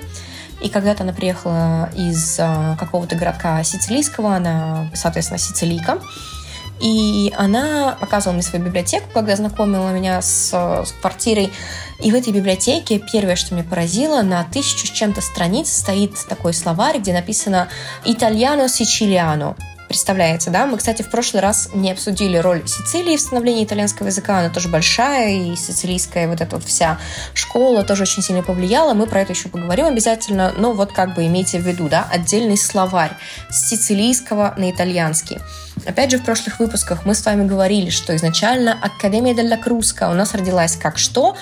и 0.61 0.69
когда-то 0.69 1.03
она 1.03 1.13
приехала 1.13 1.89
из 1.95 2.37
а, 2.39 2.75
какого-то 2.77 3.15
городка 3.15 3.63
сицилийского, 3.63 4.35
она, 4.35 4.89
соответственно, 4.93 5.37
сицилийка. 5.37 5.99
И 6.81 7.33
она 7.37 7.97
показывала 7.99 8.33
мне 8.33 8.43
свою 8.43 8.65
библиотеку, 8.65 9.07
когда 9.13 9.35
знакомила 9.35 9.89
меня 9.91 10.21
с, 10.21 10.51
с 10.51 10.91
квартирой. 10.99 11.51
И 12.01 12.11
в 12.11 12.15
этой 12.15 12.33
библиотеке 12.33 12.99
первое, 12.99 13.35
что 13.37 13.55
меня 13.55 13.63
поразило, 13.63 14.21
на 14.21 14.43
тысячу 14.43 14.87
с 14.87 14.91
чем-то 14.91 15.21
страниц 15.21 15.71
стоит 15.71 16.13
такой 16.27 16.53
словарь, 16.53 16.99
где 16.99 17.13
написано 17.13 17.69
«Итальяно 18.03 18.67
сицилиано». 18.67 19.55
Представляете, 19.87 20.49
да? 20.49 20.65
Мы, 20.65 20.77
кстати, 20.77 21.03
в 21.03 21.09
прошлый 21.09 21.41
раз 21.41 21.69
не 21.73 21.91
обсудили 21.91 22.37
роль 22.37 22.67
Сицилии 22.67 23.15
в 23.17 23.21
становлении 23.21 23.63
итальянского 23.63 24.07
языка. 24.07 24.39
Она 24.39 24.49
тоже 24.49 24.67
большая, 24.67 25.31
и 25.31 25.55
сицилийская 25.55 26.27
вот 26.27 26.41
эта 26.41 26.55
вот 26.55 26.65
вся 26.65 26.99
школа 27.33 27.83
тоже 27.83 28.03
очень 28.03 28.23
сильно 28.23 28.41
повлияла. 28.41 28.93
Мы 28.93 29.05
про 29.05 29.21
это 29.21 29.33
еще 29.33 29.49
поговорим 29.49 29.85
обязательно. 29.85 30.53
Но 30.57 30.73
вот 30.73 30.91
как 30.91 31.13
бы 31.13 31.25
имейте 31.27 31.59
в 31.59 31.67
виду, 31.67 31.87
да, 31.87 32.07
отдельный 32.11 32.57
словарь 32.57 33.13
с 33.49 33.69
сицилийского 33.69 34.55
на 34.57 34.71
итальянский. 34.71 35.39
Опять 35.85 36.11
же, 36.11 36.17
в 36.17 36.23
прошлых 36.23 36.59
выпусках 36.59 37.05
мы 37.05 37.13
с 37.13 37.25
вами 37.25 37.45
говорили, 37.45 37.89
что 37.89 38.15
изначально 38.15 38.77
Академия 38.81 39.33
Делла 39.33 39.57
Круска 39.57 40.09
у 40.09 40.13
нас 40.13 40.33
родилась 40.33 40.77
как 40.77 40.97
что? 40.97 41.35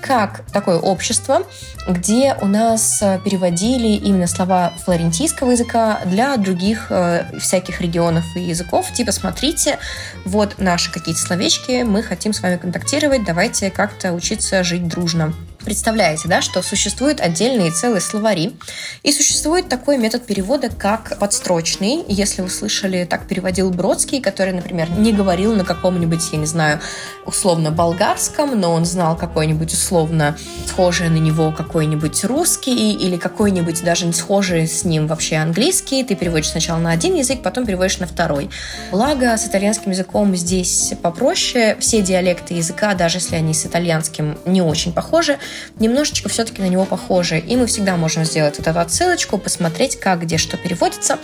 как 0.00 0.42
такое 0.52 0.78
общество, 0.78 1.42
где 1.88 2.34
у 2.40 2.46
нас 2.46 3.02
э, 3.02 3.20
переводили 3.24 3.88
именно 3.88 4.26
слова 4.26 4.72
флорентийского 4.84 5.50
языка 5.50 6.00
для 6.06 6.36
других 6.36 6.86
э, 6.90 7.24
всяких 7.38 7.80
регионов 7.80 8.24
и 8.34 8.40
языков. 8.40 8.92
Типа, 8.92 9.12
смотрите, 9.12 9.78
вот 10.24 10.58
наши 10.58 10.90
какие-то 10.90 11.20
словечки, 11.20 11.82
мы 11.82 12.02
хотим 12.02 12.32
с 12.32 12.40
вами 12.40 12.56
контактировать, 12.56 13.24
давайте 13.24 13.70
как-то 13.70 14.12
учиться 14.12 14.64
жить 14.64 14.88
дружно. 14.88 15.34
Представляете, 15.64 16.26
да, 16.26 16.40
что 16.40 16.62
существуют 16.62 17.20
отдельные 17.20 17.70
целые 17.70 18.00
словари, 18.00 18.56
и 19.02 19.12
существует 19.12 19.68
такой 19.68 19.98
метод 19.98 20.24
перевода, 20.24 20.70
как 20.70 21.18
подстрочный. 21.18 22.02
Если 22.08 22.40
вы 22.40 22.48
слышали, 22.48 23.04
так 23.04 23.26
переводил 23.26 23.70
Бродский, 23.70 24.20
который, 24.20 24.54
например, 24.54 24.90
не 24.90 25.12
говорил 25.12 25.54
на 25.54 25.64
каком-нибудь, 25.64 26.22
я 26.32 26.38
не 26.38 26.46
знаю, 26.46 26.80
условно 27.26 27.70
болгарском, 27.70 28.58
но 28.58 28.72
он 28.72 28.86
знал 28.86 29.16
какой-нибудь 29.16 29.72
условно 29.72 30.36
схожий 30.66 31.10
на 31.10 31.18
него 31.18 31.52
какой-нибудь 31.52 32.24
русский 32.24 32.92
или 32.92 33.16
какой-нибудь 33.16 33.84
даже 33.84 34.06
не 34.06 34.12
схожий 34.12 34.66
с 34.66 34.84
ним 34.84 35.06
вообще 35.06 35.36
английский. 35.36 36.02
Ты 36.04 36.14
переводишь 36.14 36.50
сначала 36.50 36.78
на 36.78 36.90
один 36.90 37.14
язык, 37.14 37.42
потом 37.42 37.66
переводишь 37.66 37.98
на 37.98 38.06
второй. 38.06 38.50
Благо, 38.90 39.36
с 39.36 39.46
итальянским 39.46 39.90
языком 39.90 40.34
здесь 40.34 40.94
попроще. 41.02 41.76
Все 41.80 42.00
диалекты 42.00 42.54
языка, 42.54 42.94
даже 42.94 43.18
если 43.18 43.36
они 43.36 43.52
с 43.52 43.66
итальянским 43.66 44.38
не 44.46 44.62
очень 44.62 44.92
похожи, 44.92 45.38
немножечко 45.78 46.28
все-таки 46.28 46.62
на 46.62 46.66
него 46.66 46.84
похожи. 46.84 47.38
И 47.38 47.56
мы 47.56 47.66
всегда 47.66 47.96
можем 47.96 48.24
сделать 48.24 48.58
вот 48.58 48.66
эту 48.66 48.78
отсылочку, 48.78 49.38
посмотреть, 49.38 49.98
как, 49.98 50.22
где, 50.22 50.38
что 50.38 50.56
переводится, 50.56 51.18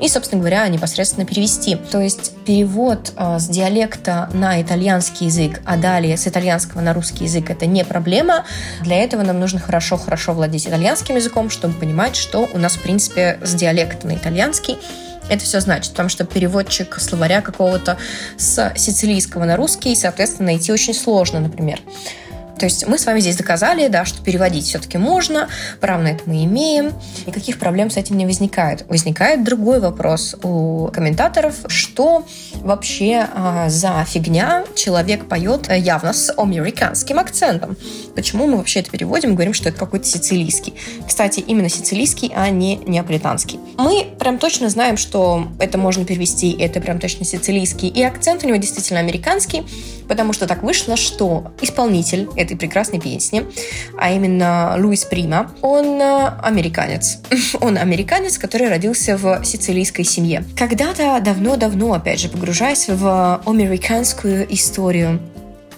и, 0.00 0.08
собственно 0.08 0.40
говоря, 0.40 0.66
непосредственно 0.68 1.26
перевести. 1.26 1.76
То 1.76 2.00
есть 2.00 2.32
перевод 2.44 3.12
э, 3.16 3.38
с 3.38 3.48
диалекта 3.48 4.30
на 4.32 4.60
итальянский 4.60 5.26
язык, 5.26 5.60
а 5.64 5.76
далее 5.76 6.16
с 6.16 6.26
итальянского 6.26 6.80
на 6.80 6.94
русский 6.94 7.24
язык– 7.24 7.50
это 7.50 7.66
не 7.66 7.84
проблема. 7.84 8.44
Для 8.82 8.96
этого 8.96 9.22
нам 9.22 9.38
нужно 9.38 9.60
хорошо-хорошо 9.60 10.32
владеть 10.32 10.66
итальянским 10.66 11.16
языком, 11.16 11.50
чтобы 11.50 11.74
понимать, 11.74 12.16
что 12.16 12.48
у 12.52 12.58
нас, 12.58 12.74
в 12.74 12.82
принципе, 12.82 13.38
с 13.42 13.54
диалекта 13.54 14.06
на 14.06 14.16
итальянский 14.16 14.78
это 15.30 15.44
все 15.44 15.60
значит, 15.60 15.92
потому 15.92 16.08
что 16.08 16.24
переводчик 16.24 16.98
словаря 17.00 17.40
какого-то 17.40 17.96
с 18.36 18.72
сицилийского 18.76 19.44
на 19.44 19.56
русский, 19.56 19.94
соответственно, 19.94 20.46
найти 20.46 20.72
очень 20.72 20.92
сложно, 20.92 21.38
например. 21.38 21.80
То 22.60 22.66
есть 22.66 22.86
мы 22.86 22.98
с 22.98 23.06
вами 23.06 23.20
здесь 23.20 23.36
доказали, 23.36 23.88
да, 23.88 24.04
что 24.04 24.22
переводить 24.22 24.66
все-таки 24.66 24.98
можно, 24.98 25.48
право 25.80 26.02
на 26.02 26.08
это 26.08 26.24
мы 26.26 26.44
имеем, 26.44 26.92
никаких 27.26 27.58
проблем 27.58 27.88
с 27.88 27.96
этим 27.96 28.18
не 28.18 28.26
возникает. 28.26 28.84
Возникает 28.86 29.42
другой 29.44 29.80
вопрос 29.80 30.36
у 30.42 30.88
комментаторов, 30.88 31.54
что 31.68 32.26
вообще 32.56 33.26
а, 33.34 33.70
за 33.70 34.04
фигня 34.06 34.66
человек 34.76 35.26
поет 35.26 35.72
явно 35.74 36.12
с 36.12 36.34
американским 36.36 37.18
акцентом. 37.18 37.78
Почему 38.14 38.46
мы 38.46 38.58
вообще 38.58 38.80
это 38.80 38.90
переводим, 38.90 39.36
говорим, 39.36 39.54
что 39.54 39.70
это 39.70 39.78
какой-то 39.78 40.04
сицилийский. 40.04 40.74
Кстати, 41.08 41.40
именно 41.40 41.70
сицилийский, 41.70 42.30
а 42.36 42.50
не 42.50 42.76
неаполитанский. 42.76 43.58
Мы 43.78 44.06
прям 44.18 44.36
точно 44.36 44.68
знаем, 44.68 44.98
что 44.98 45.48
это 45.60 45.78
можно 45.78 46.04
перевести, 46.04 46.52
это 46.52 46.82
прям 46.82 46.98
точно 46.98 47.24
сицилийский, 47.24 47.88
и 47.88 48.02
акцент 48.02 48.44
у 48.44 48.46
него 48.46 48.58
действительно 48.58 49.00
американский, 49.00 49.64
потому 50.08 50.34
что 50.34 50.46
так 50.46 50.62
вышло, 50.62 50.96
что 50.96 51.52
исполнитель 51.62 52.28
этой 52.50 52.58
прекрасной 52.58 53.00
песни, 53.00 53.46
а 53.98 54.10
именно 54.12 54.74
Луис 54.78 55.04
Прима, 55.04 55.52
он 55.62 56.00
э, 56.00 56.28
американец. 56.42 57.18
Он 57.60 57.76
американец, 57.76 58.38
который 58.38 58.68
родился 58.68 59.16
в 59.16 59.44
сицилийской 59.44 60.04
семье. 60.04 60.44
Когда-то 60.56 61.20
давно-давно, 61.20 61.92
опять 61.92 62.20
же, 62.20 62.28
погружаясь 62.28 62.88
в 62.88 63.42
американскую 63.44 64.52
историю, 64.52 65.20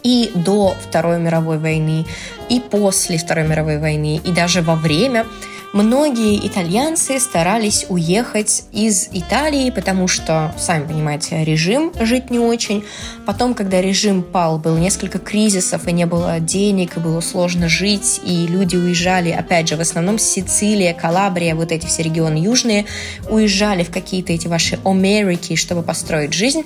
и 0.02 0.30
до 0.34 0.74
Второй 0.88 1.18
мировой 1.18 1.58
войны, 1.58 2.04
и 2.48 2.60
после 2.60 3.18
Второй 3.18 3.46
мировой 3.46 3.78
войны, 3.78 4.20
и 4.22 4.32
даже 4.32 4.62
во 4.62 4.74
время 4.74 5.26
Многие 5.72 6.46
итальянцы 6.46 7.18
старались 7.18 7.86
уехать 7.88 8.64
из 8.72 9.08
Италии, 9.10 9.70
потому 9.70 10.06
что, 10.06 10.54
сами 10.58 10.86
понимаете, 10.86 11.44
режим 11.44 11.92
жить 11.98 12.30
не 12.30 12.38
очень. 12.38 12.84
Потом, 13.24 13.54
когда 13.54 13.80
режим 13.80 14.22
пал, 14.22 14.58
было 14.58 14.76
несколько 14.76 15.18
кризисов, 15.18 15.88
и 15.88 15.92
не 15.92 16.04
было 16.04 16.40
денег, 16.40 16.98
и 16.98 17.00
было 17.00 17.20
сложно 17.20 17.70
жить, 17.70 18.20
и 18.22 18.46
люди 18.46 18.76
уезжали, 18.76 19.30
опять 19.30 19.66
же, 19.66 19.76
в 19.76 19.80
основном 19.80 20.18
Сицилия, 20.18 20.92
Калабрия, 20.92 21.54
вот 21.54 21.72
эти 21.72 21.86
все 21.86 22.02
регионы 22.02 22.36
южные, 22.36 22.84
уезжали 23.30 23.82
в 23.82 23.90
какие-то 23.90 24.34
эти 24.34 24.48
ваши 24.48 24.78
Америки, 24.84 25.56
чтобы 25.56 25.82
построить 25.82 26.34
жизнь. 26.34 26.64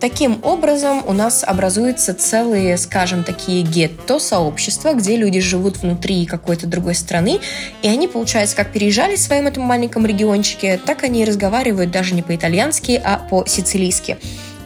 Таким 0.00 0.38
образом, 0.44 1.02
у 1.06 1.12
нас 1.12 1.42
образуются 1.42 2.14
целые, 2.14 2.76
скажем, 2.76 3.24
такие 3.24 3.62
гетто-сообщества, 3.62 4.92
где 4.92 5.16
люди 5.16 5.40
живут 5.40 5.78
внутри 5.78 6.24
какой-то 6.24 6.68
другой 6.68 6.94
страны, 6.94 7.40
и 7.82 7.88
они, 7.88 8.06
получается, 8.06 8.54
как 8.54 8.72
переезжали 8.72 9.16
в 9.16 9.20
своем 9.20 9.48
этом 9.48 9.64
маленьком 9.64 10.06
региончике, 10.06 10.78
так 10.84 11.02
они 11.02 11.22
и 11.22 11.24
разговаривают 11.24 11.90
даже 11.90 12.14
не 12.14 12.22
по-итальянски, 12.22 13.00
а 13.04 13.18
по-сицилийски 13.18 14.18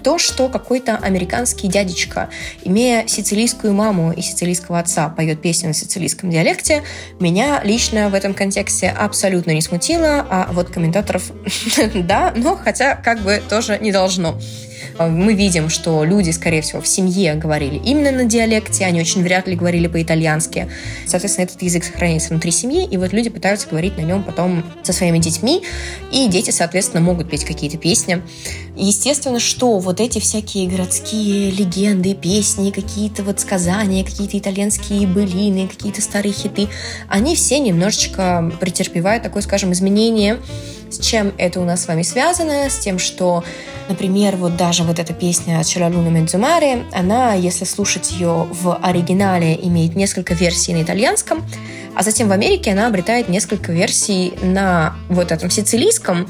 то, 0.03 0.19
что 0.19 0.49
какой-то 0.49 0.97
американский 0.97 1.69
дядечка, 1.69 2.29
имея 2.65 3.07
сицилийскую 3.07 3.73
маму 3.73 4.13
и 4.13 4.21
сицилийского 4.21 4.81
отца, 4.81 5.09
поет 5.09 5.41
песню 5.41 5.69
на 5.69 5.75
сицилийском 5.75 6.29
диалекте, 6.29 6.83
меня 7.21 7.61
лично 7.63 8.09
в 8.09 8.15
этом 8.15 8.35
контексте 8.35 8.89
абсолютно 8.89 9.53
не 9.53 9.63
смутило, 9.63 10.27
а 10.29 10.49
вот 10.51 10.71
комментаторов 10.71 11.31
да, 11.95 12.33
но 12.35 12.57
хотя 12.57 12.97
как 12.97 13.21
бы 13.21 13.41
тоже 13.49 13.79
не 13.79 13.93
должно. 13.93 14.39
Э, 15.03 15.09
мы 15.09 15.35
видим, 15.35 15.69
что 15.69 16.05
люди, 16.05 16.31
скорее 16.31 16.63
всего, 16.63 16.81
в 16.81 16.89
семье 16.89 17.35
говорили 17.35 17.81
именно 17.85 18.11
на 18.11 18.25
диалекте, 18.25 18.85
они 18.85 19.01
очень 19.01 19.23
вряд 19.23 19.47
ли 19.47 19.57
говорили 19.57 19.87
по-итальянски. 19.89 20.69
Соответственно, 21.07 21.45
этот 21.45 21.63
язык 21.63 21.85
сохраняется 21.85 22.31
внутри 22.31 22.51
семьи, 22.51 22.85
и 22.85 22.97
вот 22.97 23.13
люди 23.13 23.31
пытаются 23.31 23.69
говорить 23.69 23.97
на 23.97 24.03
нем 24.03 24.23
потом 24.23 24.65
со 24.83 24.93
своими 24.93 25.19
детьми, 25.19 25.63
и 26.13 26.29
дети, 26.29 26.51
соответственно, 26.51 27.03
могут 27.03 27.31
петь 27.31 27.45
какие-то 27.45 27.79
песни. 27.79 28.23
Естественно, 28.77 29.39
что 29.39 29.79
вот 29.79 30.01
эти 30.01 30.19
всякие 30.19 30.69
городские 30.69 31.51
легенды, 31.51 32.15
песни, 32.15 32.71
какие-то 32.71 33.23
вот 33.23 33.41
сказания, 33.41 34.05
какие-то 34.05 34.39
итальянские 34.39 35.07
былины, 35.07 35.69
какие-то 35.69 36.01
старые 36.01 36.33
хиты, 36.33 36.69
они 37.09 37.37
все 37.37 37.59
немножечко 37.59 38.53
претерпевают 38.61 39.23
такое, 39.23 39.43
скажем, 39.43 39.73
изменение 39.73 40.39
с 40.93 40.99
чем 40.99 41.33
это 41.39 41.61
у 41.61 41.65
нас 41.65 41.85
с 41.85 41.89
вами 41.89 42.03
связано? 42.03 42.69
С 42.69 42.79
тем, 42.79 42.99
что, 42.99 43.45
например, 43.89 44.37
вот 44.37 44.57
даже 44.57 44.83
вот 44.83 44.99
эта 44.99 45.13
песня 45.13 45.63
«Челалуна 45.65 46.09
Медзумаре», 46.09 46.85
она, 46.93 47.35
если 47.35 47.65
слушать 47.65 48.13
ее 48.13 48.47
в 48.51 48.77
оригинале, 48.77 49.59
имеет 49.63 49.97
несколько 49.97 50.35
версий 50.35 50.75
на 50.75 50.83
итальянском, 50.83 51.45
а 51.95 52.03
затем 52.03 52.29
в 52.29 52.33
Америке 52.33 52.73
она 52.73 52.87
обретает 52.87 53.29
несколько 53.29 53.73
версий 53.73 54.35
на 54.43 54.95
вот 55.09 55.33
этом 55.33 55.51
сицилийском, 55.51 56.29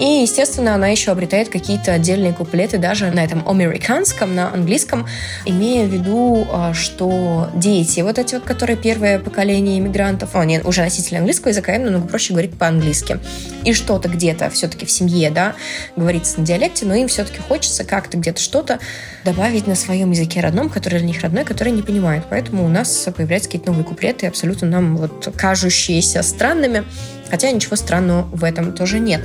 и, 0.00 0.22
естественно, 0.22 0.74
она 0.74 0.88
еще 0.88 1.12
обретает 1.12 1.50
какие-то 1.50 1.92
отдельные 1.92 2.32
куплеты 2.32 2.78
даже 2.78 3.10
на 3.10 3.22
этом 3.22 3.46
американском, 3.46 4.34
на 4.34 4.50
английском, 4.50 5.06
имея 5.44 5.86
в 5.86 5.90
виду, 5.90 6.46
а, 6.50 6.72
что 6.72 7.50
дети, 7.54 8.00
вот 8.00 8.18
эти 8.18 8.36
вот, 8.36 8.44
которые 8.44 8.78
первое 8.78 9.18
поколение 9.18 9.78
иммигрантов, 9.78 10.36
они 10.36 10.58
уже 10.60 10.80
носители 10.80 11.16
английского 11.16 11.50
языка, 11.50 11.76
им 11.76 11.84
намного 11.84 12.08
проще 12.08 12.32
говорить 12.32 12.56
по-английски. 12.56 13.18
И 13.64 13.74
что-то 13.74 14.08
где-то 14.08 14.48
все-таки 14.48 14.86
в 14.86 14.90
семье, 14.90 15.30
да, 15.30 15.54
говорится 15.96 16.40
на 16.40 16.46
диалекте, 16.46 16.86
но 16.86 16.94
им 16.94 17.06
все-таки 17.08 17.40
хочется 17.40 17.84
как-то 17.84 18.16
где-то 18.16 18.40
что-то 18.40 18.78
добавить 19.26 19.66
на 19.66 19.74
своем 19.74 20.12
языке 20.12 20.40
родном, 20.40 20.70
который 20.70 21.00
для 21.00 21.08
них 21.08 21.20
родной, 21.20 21.44
который 21.44 21.74
не 21.74 21.82
понимают. 21.82 22.24
Поэтому 22.30 22.64
у 22.64 22.68
нас 22.68 23.06
появляются 23.14 23.50
какие-то 23.50 23.70
новые 23.70 23.84
куплеты, 23.84 24.28
абсолютно 24.28 24.66
нам 24.66 24.96
вот 24.96 25.30
кажущиеся 25.36 26.22
странными, 26.22 26.84
хотя 27.30 27.50
ничего 27.50 27.76
странного 27.76 28.22
в 28.34 28.44
этом 28.44 28.72
тоже 28.72 28.98
нет. 28.98 29.20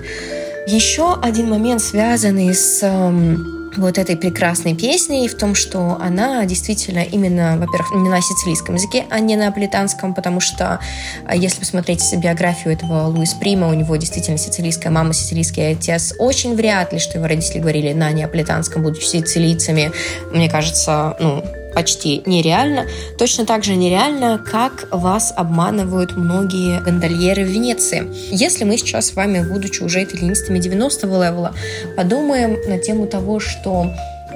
Еще 0.68 1.16
один 1.22 1.50
момент, 1.50 1.80
связанный 1.80 2.54
с 2.54 2.82
эм, 2.82 3.72
вот 3.78 4.00
этой 4.00 4.18
прекрасной 4.18 4.76
песни 4.76 5.28
в 5.28 5.36
том, 5.36 5.54
что 5.54 5.98
она 6.02 6.44
действительно 6.46 7.00
именно, 7.00 7.56
во-первых, 7.58 7.94
не 7.94 8.10
на 8.10 8.20
сицилийском 8.20 8.76
языке, 8.76 9.06
а 9.12 9.20
не 9.20 9.36
на 9.36 9.50
аполитанском, 9.50 10.16
потому 10.16 10.40
что 10.40 10.80
а, 11.26 11.36
если 11.36 11.60
посмотреть 11.60 12.02
биографию 12.18 12.74
этого 12.74 13.08
Луис 13.08 13.34
Прима, 13.34 13.68
у 13.68 13.74
него 13.74 13.96
действительно 13.96 14.38
сицилийская 14.38 14.92
мама, 14.92 15.14
сицилийский 15.14 15.72
отец. 15.72 16.14
Очень 16.18 16.56
вряд 16.56 16.94
ли, 16.94 17.00
что 17.00 17.18
его 17.18 17.28
родители 17.28 17.60
говорили 17.60 17.94
на 17.94 18.12
неаполитанском, 18.12 18.82
будучи 18.82 19.06
сицилийцами. 19.06 19.92
Мне 20.32 20.50
кажется, 20.50 21.16
ну, 21.20 21.44
почти 21.76 22.24
нереально. 22.26 22.88
Точно 23.20 23.46
так 23.46 23.64
же 23.64 23.76
нереально, 23.76 24.40
как 24.40 24.88
вас 24.92 25.34
обманывают 25.36 26.16
многие 26.16 26.80
гондольеры 26.80 27.44
в 27.44 27.50
Венеции. 27.50 28.08
Если 28.32 28.64
мы 28.64 28.78
сейчас 28.78 29.08
с 29.08 29.16
вами, 29.16 29.46
будучи 29.48 29.84
уже 29.84 30.04
итальянистами 30.04 30.60
90-го 30.60 31.16
левела, 31.24 31.54
подумаем 31.96 32.58
на 32.68 32.80
тему 32.80 33.06
того, 33.06 33.40
что 33.40 33.92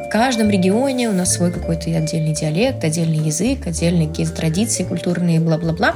в 0.09 0.11
каждом 0.11 0.49
регионе 0.49 1.07
у 1.07 1.13
нас 1.13 1.35
свой 1.35 1.51
какой-то 1.51 1.91
отдельный 1.91 2.33
диалект, 2.33 2.83
отдельный 2.83 3.19
язык, 3.19 3.67
отдельные 3.67 4.07
какие-то 4.07 4.33
традиции 4.33 4.83
культурные, 4.83 5.39
бла-бла-бла. 5.39 5.93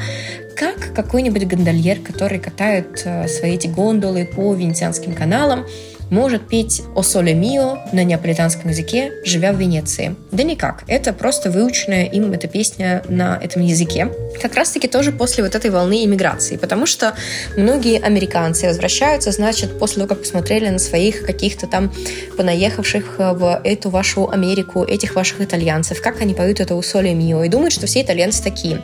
Как 0.55 0.93
какой-нибудь 0.93 1.47
гондольер, 1.47 1.99
который 1.99 2.37
катает 2.37 3.01
э, 3.05 3.27
свои 3.27 3.55
эти 3.55 3.65
гондолы 3.65 4.25
по 4.25 4.53
венецианским 4.53 5.15
каналам, 5.15 5.65
может 6.09 6.47
петь 6.47 6.81
«О 6.95 7.03
соле 7.03 7.33
мио» 7.33 7.79
на 7.91 8.03
неаполитанском 8.03 8.69
языке, 8.69 9.11
живя 9.25 9.51
в 9.53 9.57
Венеции? 9.57 10.15
Да 10.31 10.43
никак. 10.43 10.83
Это 10.87 11.13
просто 11.13 11.49
выученная 11.49 12.05
им 12.05 12.31
эта 12.33 12.47
песня 12.47 13.03
на 13.07 13.39
этом 13.41 13.61
языке. 13.61 14.09
Как 14.41 14.55
раз-таки 14.55 14.87
тоже 14.87 15.11
после 15.11 15.43
вот 15.43 15.55
этой 15.55 15.71
волны 15.71 16.05
иммиграции, 16.05 16.57
потому 16.57 16.85
что 16.85 17.13
многие 17.57 17.99
американцы 17.99 18.67
возвращаются, 18.67 19.31
значит, 19.31 19.79
после 19.79 19.97
того, 19.97 20.09
как 20.09 20.19
посмотрели 20.19 20.69
на 20.69 20.79
своих 20.79 21.25
каких-то 21.25 21.67
там 21.67 21.91
понаехавших 22.37 23.15
в 23.17 23.61
эту 23.63 23.89
вашу 23.89 24.29
Америку, 24.29 24.83
этих 24.83 25.15
ваших 25.15 25.41
итальянцев, 25.41 26.01
как 26.01 26.21
они 26.21 26.33
поют 26.33 26.59
это 26.59 26.75
«У 26.75 26.81
соле 26.81 27.13
мио», 27.13 27.43
и 27.43 27.49
думают, 27.49 27.73
что 27.73 27.87
все 27.87 28.01
итальянцы 28.01 28.43
такие. 28.43 28.81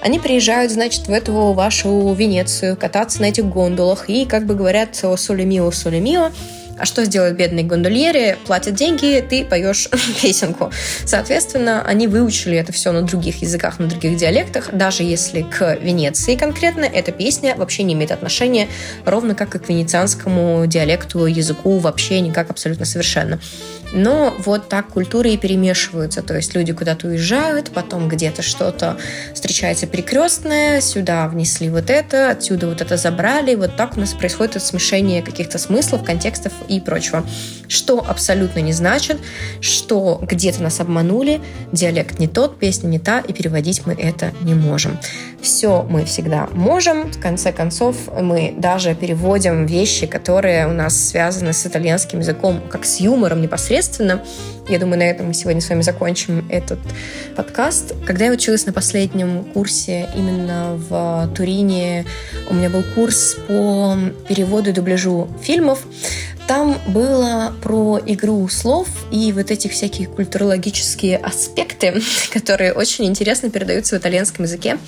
Они 0.00 0.18
приезжают, 0.18 0.72
значит, 0.72 1.06
в 1.06 1.12
эту 1.12 1.52
вашу 1.52 2.12
Венецию, 2.12 2.76
кататься 2.76 3.20
на 3.20 3.26
этих 3.26 3.46
гондолах, 3.46 4.08
и 4.08 4.24
как 4.24 4.46
бы 4.46 4.54
говорят 4.54 4.98
«О 5.02 5.16
соле 5.16 5.44
мио, 5.44 5.70
соле 5.70 6.00
мио», 6.00 6.30
а 6.82 6.84
что 6.84 7.04
сделают 7.04 7.36
бедные 7.36 7.64
гондольеры? 7.64 8.36
Платят 8.44 8.74
деньги, 8.74 9.24
ты 9.30 9.44
поешь 9.44 9.88
песенку. 10.22 10.72
Соответственно, 11.06 11.84
они 11.86 12.08
выучили 12.08 12.56
это 12.56 12.72
все 12.72 12.90
на 12.90 13.02
других 13.02 13.40
языках, 13.40 13.78
на 13.78 13.86
других 13.86 14.16
диалектах, 14.16 14.70
даже 14.72 15.04
если 15.04 15.42
к 15.42 15.78
Венеции 15.80 16.34
конкретно 16.34 16.84
эта 16.84 17.12
песня 17.12 17.54
вообще 17.56 17.84
не 17.84 17.94
имеет 17.94 18.10
отношения, 18.10 18.66
ровно 19.04 19.36
как 19.36 19.54
и 19.54 19.60
к 19.60 19.68
венецианскому 19.68 20.66
диалекту, 20.66 21.26
языку 21.26 21.78
вообще 21.78 22.18
никак 22.18 22.50
абсолютно 22.50 22.84
совершенно. 22.84 23.38
Но 23.92 24.34
вот 24.38 24.68
так 24.68 24.88
культуры 24.88 25.30
и 25.30 25.36
перемешиваются. 25.36 26.22
То 26.22 26.34
есть 26.34 26.54
люди 26.54 26.72
куда-то 26.72 27.08
уезжают, 27.08 27.70
потом 27.70 28.08
где-то 28.08 28.42
что-то 28.42 28.96
встречается 29.34 29.86
перекрестное, 29.86 30.80
сюда 30.80 31.28
внесли 31.28 31.68
вот 31.68 31.90
это, 31.90 32.30
отсюда 32.30 32.68
вот 32.68 32.80
это 32.80 32.96
забрали. 32.96 33.54
Вот 33.54 33.76
так 33.76 33.96
у 33.96 34.00
нас 34.00 34.12
происходит 34.14 34.56
это 34.56 34.64
смешение 34.64 35.22
каких-то 35.22 35.58
смыслов, 35.58 36.04
контекстов 36.04 36.52
и 36.68 36.80
прочего. 36.80 37.24
Что 37.68 38.04
абсолютно 38.06 38.60
не 38.60 38.72
значит, 38.72 39.18
что 39.60 40.18
где-то 40.22 40.62
нас 40.62 40.80
обманули, 40.80 41.40
диалект 41.72 42.18
не 42.18 42.28
тот, 42.28 42.58
песня 42.58 42.88
не 42.88 42.98
та, 42.98 43.20
и 43.20 43.32
переводить 43.32 43.86
мы 43.86 43.94
это 43.94 44.32
не 44.42 44.54
можем. 44.54 44.98
Все 45.42 45.82
мы 45.82 46.04
всегда 46.04 46.48
можем. 46.52 47.10
В 47.10 47.20
конце 47.20 47.52
концов, 47.52 47.96
мы 48.20 48.54
даже 48.56 48.94
переводим 48.94 49.66
вещи, 49.66 50.06
которые 50.06 50.68
у 50.68 50.72
нас 50.72 51.08
связаны 51.08 51.52
с 51.52 51.66
итальянским 51.66 52.20
языком, 52.20 52.62
как 52.70 52.84
с 52.84 53.00
юмором 53.00 53.42
непосредственно, 53.42 54.22
я 54.68 54.78
думаю, 54.78 54.98
на 54.98 55.02
этом 55.02 55.26
мы 55.26 55.34
сегодня 55.34 55.60
с 55.60 55.68
вами 55.68 55.82
закончим 55.82 56.46
этот 56.48 56.78
подкаст. 57.34 57.94
Когда 58.06 58.26
я 58.26 58.32
училась 58.32 58.64
на 58.64 58.72
последнем 58.72 59.44
курсе 59.44 60.08
именно 60.14 60.76
в 60.88 61.28
Турине, 61.34 62.06
у 62.48 62.54
меня 62.54 62.70
был 62.70 62.84
курс 62.94 63.36
по 63.48 63.96
переводу 64.28 64.70
и 64.70 64.72
дубляжу 64.72 65.28
фильмов. 65.42 65.80
Там 66.46 66.78
было 66.88 67.54
про 67.62 68.00
игру 68.04 68.48
слов 68.48 68.88
и 69.10 69.32
вот 69.32 69.50
эти 69.50 69.68
всякие 69.68 70.08
культурологические 70.08 71.18
аспекты, 71.18 72.02
которые 72.32 72.72
очень 72.72 73.06
интересно 73.06 73.50
передаются 73.50 73.96
в 73.96 73.98
итальянском 73.98 74.44
языке. 74.44 74.78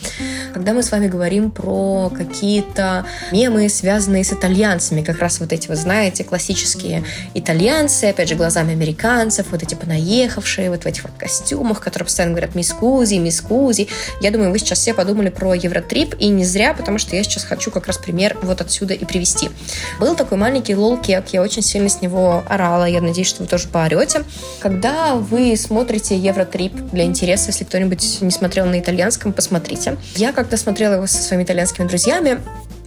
Когда 0.53 0.73
мы 0.73 0.83
с 0.83 0.91
вами 0.91 1.09
говорим 1.09 1.51
про 1.51 2.11
какие-то 2.11 3.07
мемы, 3.33 3.69
связанные 3.69 4.25
с 4.25 4.33
итальянцами, 4.33 5.03
как 5.03 5.19
раз 5.19 5.41
вот 5.41 5.53
эти, 5.53 5.69
вы 5.69 5.77
знаете, 5.77 6.25
классические 6.25 7.05
итальянцы, 7.35 8.05
опять 8.07 8.29
же, 8.29 8.35
глазами 8.35 8.73
американцев, 8.73 9.47
вот 9.51 9.63
эти 9.63 9.75
понаехавшие, 9.75 10.71
вот 10.71 10.83
в 10.85 10.87
этих 10.87 11.05
вот 11.05 11.13
костюмах, 11.19 11.81
которые 11.81 12.07
постоянно 12.07 12.35
говорят 12.35 12.55
«мискузи», 12.55 13.15
«мискузи». 13.17 13.89
Я 14.21 14.31
думаю, 14.31 14.51
вы 14.51 14.59
сейчас 14.59 14.81
все 14.81 14.95
подумали 14.95 15.29
про 15.29 15.55
Евротрип, 15.55 16.15
и 16.19 16.29
не 16.29 16.45
зря, 16.45 16.75
потому 16.75 16.99
что 16.99 17.17
я 17.17 17.23
сейчас 17.23 17.45
хочу 17.45 17.71
как 17.71 17.87
раз 17.87 17.99
пример 17.99 18.37
вот 18.43 18.61
отсюда 18.61 18.95
и 18.95 19.05
привести. 19.05 19.51
Был 20.01 20.17
такой 20.17 20.39
маленький 20.39 20.75
лол-кек, 20.75 21.25
я 21.33 21.43
очень 21.45 21.63
сильно 21.63 21.89
с 21.89 22.01
него 22.01 22.43
орала. 22.49 22.85
Я 22.85 23.01
надеюсь, 23.01 23.29
что 23.29 23.43
вы 23.43 23.49
тоже 23.49 23.69
поорете. 23.69 24.25
Когда 24.61 25.15
вы 25.15 25.57
смотрите 25.57 26.17
Евротрип 26.17 26.75
для 26.93 27.05
интереса, 27.05 27.49
если 27.49 27.65
кто-нибудь 27.65 28.21
не 28.21 28.31
смотрел 28.31 28.67
на 28.67 28.81
итальянском, 28.81 29.33
посмотрите. 29.33 29.97
Я 30.17 30.33
как-то 30.33 30.57
смотрела 30.57 30.95
его 30.95 31.07
со 31.07 31.23
своими 31.23 31.45
итальянскими 31.45 31.87
друзьями, 31.87 32.41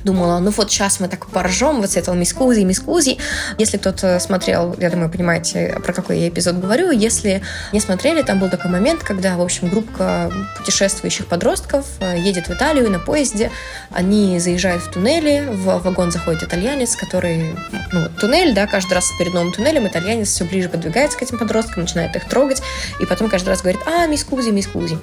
думала, 0.08 0.40
ну 0.40 0.52
вот 0.52 0.72
сейчас 0.72 1.00
мы 1.02 1.10
так 1.10 1.28
поржем 1.28 1.82
вот 1.82 1.92
с 1.92 1.98
этого 1.98 2.16
мискузи, 2.16 2.62
мискузи. 2.62 3.18
Если 3.58 3.78
кто-то 3.78 4.20
смотрел, 4.20 4.74
я 4.80 4.90
думаю, 4.90 5.10
понимаете, 5.10 5.80
про 5.84 5.94
какой 5.94 6.20
я 6.20 6.30
эпизод 6.30 6.56
говорю. 6.56 6.92
Если 6.92 7.42
не 7.74 7.82
смотрели, 7.82 8.22
там 8.22 8.40
был 8.40 8.50
такой 8.50 8.72
момент, 8.72 9.04
когда, 9.04 9.36
в 9.36 9.42
общем, 9.42 9.68
группа 9.68 10.32
путешествующих 10.58 11.28
подростков 11.28 11.86
э, 12.00 12.18
едет 12.20 12.48
в 12.48 12.52
Италию 12.52 12.90
на 12.90 13.00
поезде, 13.00 13.52
они 13.92 14.40
заезжают 14.40 14.82
в 14.84 14.92
туннели, 14.92 15.46
в 15.52 15.84
вагон 15.84 16.12
заходит 16.12 16.44
итальянец, 16.44 16.96
который, 16.96 17.56
ну, 17.92 18.08
туннель, 18.22 18.54
да, 18.54 18.66
каждый 18.66 18.94
раз 18.94 19.12
перед 19.20 19.34
новым 19.34 19.52
туннелем 19.52 19.88
итальянец 19.88 20.30
все 20.30 20.46
ближе 20.46 20.70
подвигается 20.70 21.18
к 21.18 21.22
этим 21.22 21.38
подросткам, 21.38 21.84
начинает 21.84 22.16
их 22.16 22.30
трогать, 22.30 22.62
и 23.02 23.06
потом 23.06 23.30
каждый 23.30 23.50
раз 23.50 23.62
говорит, 23.62 23.82
а, 23.86 24.08
мискузи, 24.08 24.52
мискузи. 24.52 24.98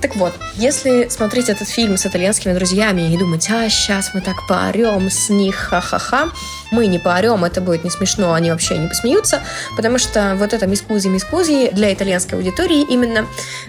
Так 0.00 0.14
вот, 0.14 0.32
если 0.54 1.08
смотреть 1.08 1.48
этот 1.48 1.68
фильм 1.68 1.96
с 1.96 2.06
итальянскими 2.06 2.52
друзьями 2.52 3.12
и 3.12 3.18
думать, 3.18 3.48
а, 3.50 3.68
сейчас 3.68 4.14
мы 4.14 4.20
так 4.20 4.46
поорем 4.48 5.10
с 5.10 5.28
них, 5.28 5.54
ха-ха-ха, 5.54 6.30
мы 6.70 6.86
не 6.86 6.98
поорем, 6.98 7.44
это 7.44 7.60
будет 7.60 7.84
не 7.84 7.90
смешно, 7.90 8.32
они 8.32 8.50
вообще 8.50 8.78
не 8.78 8.88
посмеются, 8.88 9.42
потому 9.76 9.98
что 9.98 10.34
вот 10.36 10.52
это 10.52 10.66
мискузи-мискузи 10.66 11.70
для 11.72 11.92
итальянской 11.92 12.38
аудитории 12.38 12.82
именно 12.82 13.26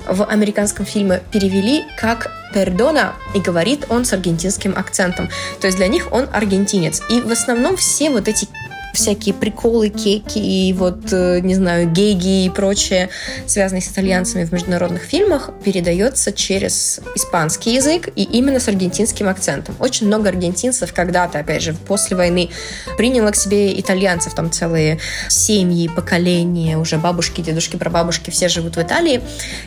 в 0.08 0.24
американском 0.24 0.86
фильме 0.86 1.22
перевели 1.32 1.86
как 1.98 2.32
пердона, 2.54 3.14
и 3.36 3.40
говорит 3.40 3.86
он 3.90 4.06
с 4.06 4.14
аргентинским 4.14 4.74
акцентом. 4.76 5.30
То 5.62 5.68
есть 5.68 5.78
для 5.78 5.88
них 5.88 6.12
он 6.12 6.28
аргентинец. 6.34 7.02
И 7.10 7.22
в 7.22 7.32
основном 7.32 7.78
все 7.78 8.10
вот 8.10 8.28
эти 8.28 8.48
всякие 8.94 9.34
приколы, 9.34 9.90
кеки 9.90 10.40
и 10.40 10.74
вот, 10.74 11.12
э, 11.12 11.40
не 11.42 11.56
знаю, 11.56 11.90
геги 11.90 12.46
и 12.46 12.50
прочее, 12.50 13.10
связанные 13.46 13.82
с 13.82 13.92
итальянцами 13.92 14.46
в 14.46 14.52
международных 14.52 15.04
фильмах, 15.04 15.52
передается 15.64 16.32
через 16.32 17.00
испанский 17.16 17.76
язык 17.76 18.10
и 18.16 18.24
именно 18.24 18.60
с 18.60 18.68
аргентинским 18.68 19.28
акцентом. 19.28 19.76
Очень 19.80 20.08
много 20.08 20.30
аргентинцев 20.30 20.94
когда-то, 20.94 21.40
опять 21.40 21.62
же, 21.62 21.74
после 21.74 22.18
войны 22.18 22.50
приняло 22.98 23.32
к 23.32 23.36
себе 23.36 23.80
итальянцев, 23.80 24.34
там 24.34 24.52
целые 24.52 25.00
семьи, 25.30 25.88
поколения, 25.88 26.78
уже 26.78 26.98
бабушки, 26.98 27.42
дедушки, 27.42 27.76
прабабушки, 27.78 28.30
все 28.30 28.50
живут 28.50 28.76
в 28.76 28.82
Италии. 28.82 29.22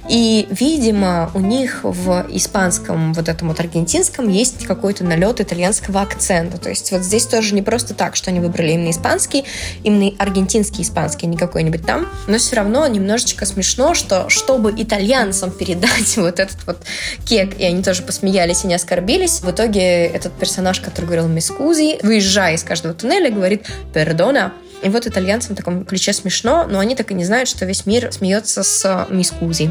И, 0.09 0.47
видимо, 0.51 1.31
у 1.35 1.41
них 1.41 1.81
в 1.83 2.27
испанском, 2.31 3.13
вот 3.13 3.29
этом 3.29 3.49
вот 3.49 3.61
аргентинском, 3.61 4.29
есть 4.29 4.67
какой-то 4.67 5.05
налет 5.05 5.41
итальянского 5.41 6.01
акцента. 6.01 6.59
То 6.59 6.69
есть 6.69 6.93
вот 6.93 7.03
здесь 7.03 7.27
тоже 7.27 7.55
не 7.55 7.63
просто 7.63 7.95
так, 7.95 8.17
что 8.17 8.31
они 8.31 8.41
выбрали 8.41 8.73
именно 8.73 8.91
испанский, 8.91 9.13
испанский, 9.23 9.45
именно 9.83 10.13
аргентинский 10.19 10.83
испанский, 10.83 11.27
не 11.27 11.37
какой-нибудь 11.37 11.85
там, 11.87 12.09
но 12.27 12.39
все 12.39 12.57
равно 12.57 12.87
немножечко 12.87 13.47
смешно, 13.47 13.95
что 13.95 14.29
чтобы 14.29 14.73
итальянцам 14.77 15.51
передать 15.51 16.17
вот 16.17 16.39
этот 16.39 16.59
вот 16.67 16.79
кек, 17.27 17.59
и 17.59 17.65
они 17.65 17.83
тоже 17.83 18.03
посмеялись 18.03 18.65
и 18.65 18.67
не 18.67 18.75
оскорбились, 18.75 19.41
в 19.41 19.51
итоге 19.51 20.07
этот 20.07 20.33
персонаж, 20.33 20.81
который 20.81 21.07
говорил 21.07 21.29
«мискузи», 21.29 21.99
выезжая 22.03 22.55
из 22.55 22.63
каждого 22.63 22.95
туннеля, 22.95 23.31
говорит 23.31 23.67
«пердона», 23.95 24.53
и 24.83 24.89
вот 24.89 25.07
итальянцам 25.07 25.55
в 25.55 25.57
таком 25.57 25.85
ключе 25.85 26.13
смешно, 26.13 26.67
но 26.69 26.79
они 26.79 26.95
так 26.95 27.11
и 27.11 27.15
не 27.15 27.25
знают, 27.25 27.49
что 27.49 27.65
весь 27.65 27.87
мир 27.87 28.13
смеется 28.13 28.63
с 28.63 29.07
мискузи. 29.11 29.71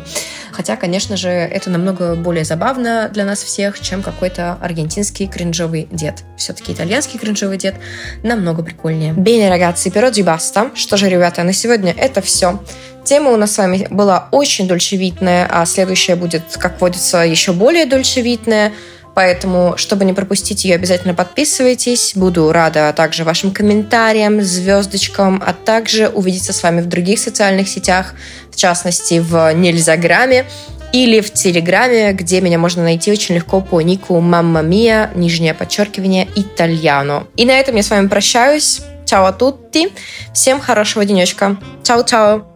Хотя, 0.52 0.76
конечно 0.76 1.17
же, 1.17 1.30
это 1.30 1.69
намного 1.69 2.15
более 2.15 2.45
забавно 2.45 3.10
для 3.13 3.26
нас 3.26 3.43
всех, 3.43 3.80
чем 3.80 4.04
какой-то 4.04 4.58
аргентинский 4.62 5.28
кринжовый 5.28 5.88
дед. 5.91 6.24
Все-таки 6.38 6.74
итальянский 6.74 7.19
кринжовый 7.19 7.58
дед 7.58 7.76
намного 8.24 8.63
прикольнее. 8.63 9.13
Ragazzi, 9.13 9.91
per 9.91 10.04
oggi 10.04 10.24
basta. 10.24 10.71
Что 10.76 10.97
же, 10.97 11.10
ребята, 11.10 11.43
на 11.43 11.54
сегодня 11.54 11.93
это 11.97 12.21
все. 12.21 12.62
Тема 13.04 13.32
у 13.32 13.38
нас 13.38 13.54
с 13.54 13.58
вами 13.58 13.88
была 13.89 14.28
очень 14.32 14.67
дольчевитная, 14.67 15.47
а 15.50 15.65
следующая 15.65 16.15
будет, 16.15 16.43
как 16.58 16.80
водится, 16.80 17.17
еще 17.19 17.52
более 17.52 17.86
дольчевитная. 17.86 18.74
Поэтому, 19.13 19.74
чтобы 19.78 20.06
не 20.06 20.13
пропустить 20.13 20.63
ее, 20.65 20.76
обязательно 20.76 21.13
подписывайтесь. 21.13 22.13
Буду 22.15 22.52
рада 22.52 22.93
также 22.95 23.24
вашим 23.24 23.52
комментариям, 23.52 24.41
звездочкам, 24.41 25.41
а 25.45 25.54
также 25.54 26.08
увидеться 26.08 26.54
с 26.54 26.63
вами 26.63 26.82
в 26.82 26.88
других 26.88 27.19
социальных 27.19 27.67
сетях, 27.67 28.13
в 28.52 28.56
частности, 28.56 29.19
в 29.19 29.54
Нельзяграме 29.54 30.45
или 30.93 31.21
в 31.21 31.32
Телеграме, 31.32 32.12
где 32.13 32.41
меня 32.41 32.58
можно 32.58 32.84
найти 32.84 33.12
очень 33.12 33.36
легко 33.36 33.62
по 33.62 33.82
нику 33.82 34.19
Мамма 34.19 34.62
Мия, 34.62 35.10
нижнее 35.15 35.54
подчеркивание, 35.54 36.28
Итальяно. 36.36 37.28
И 37.38 37.45
на 37.45 37.52
этом 37.52 37.76
я 37.76 37.84
с 37.84 37.89
вами 37.89 38.08
прощаюсь. 38.08 38.82
Чао 39.06 39.32
тутти. 39.34 39.89
Всем 40.34 40.60
хорошего 40.62 41.04
денечка. 41.04 41.58
Чао-чао. 41.84 42.51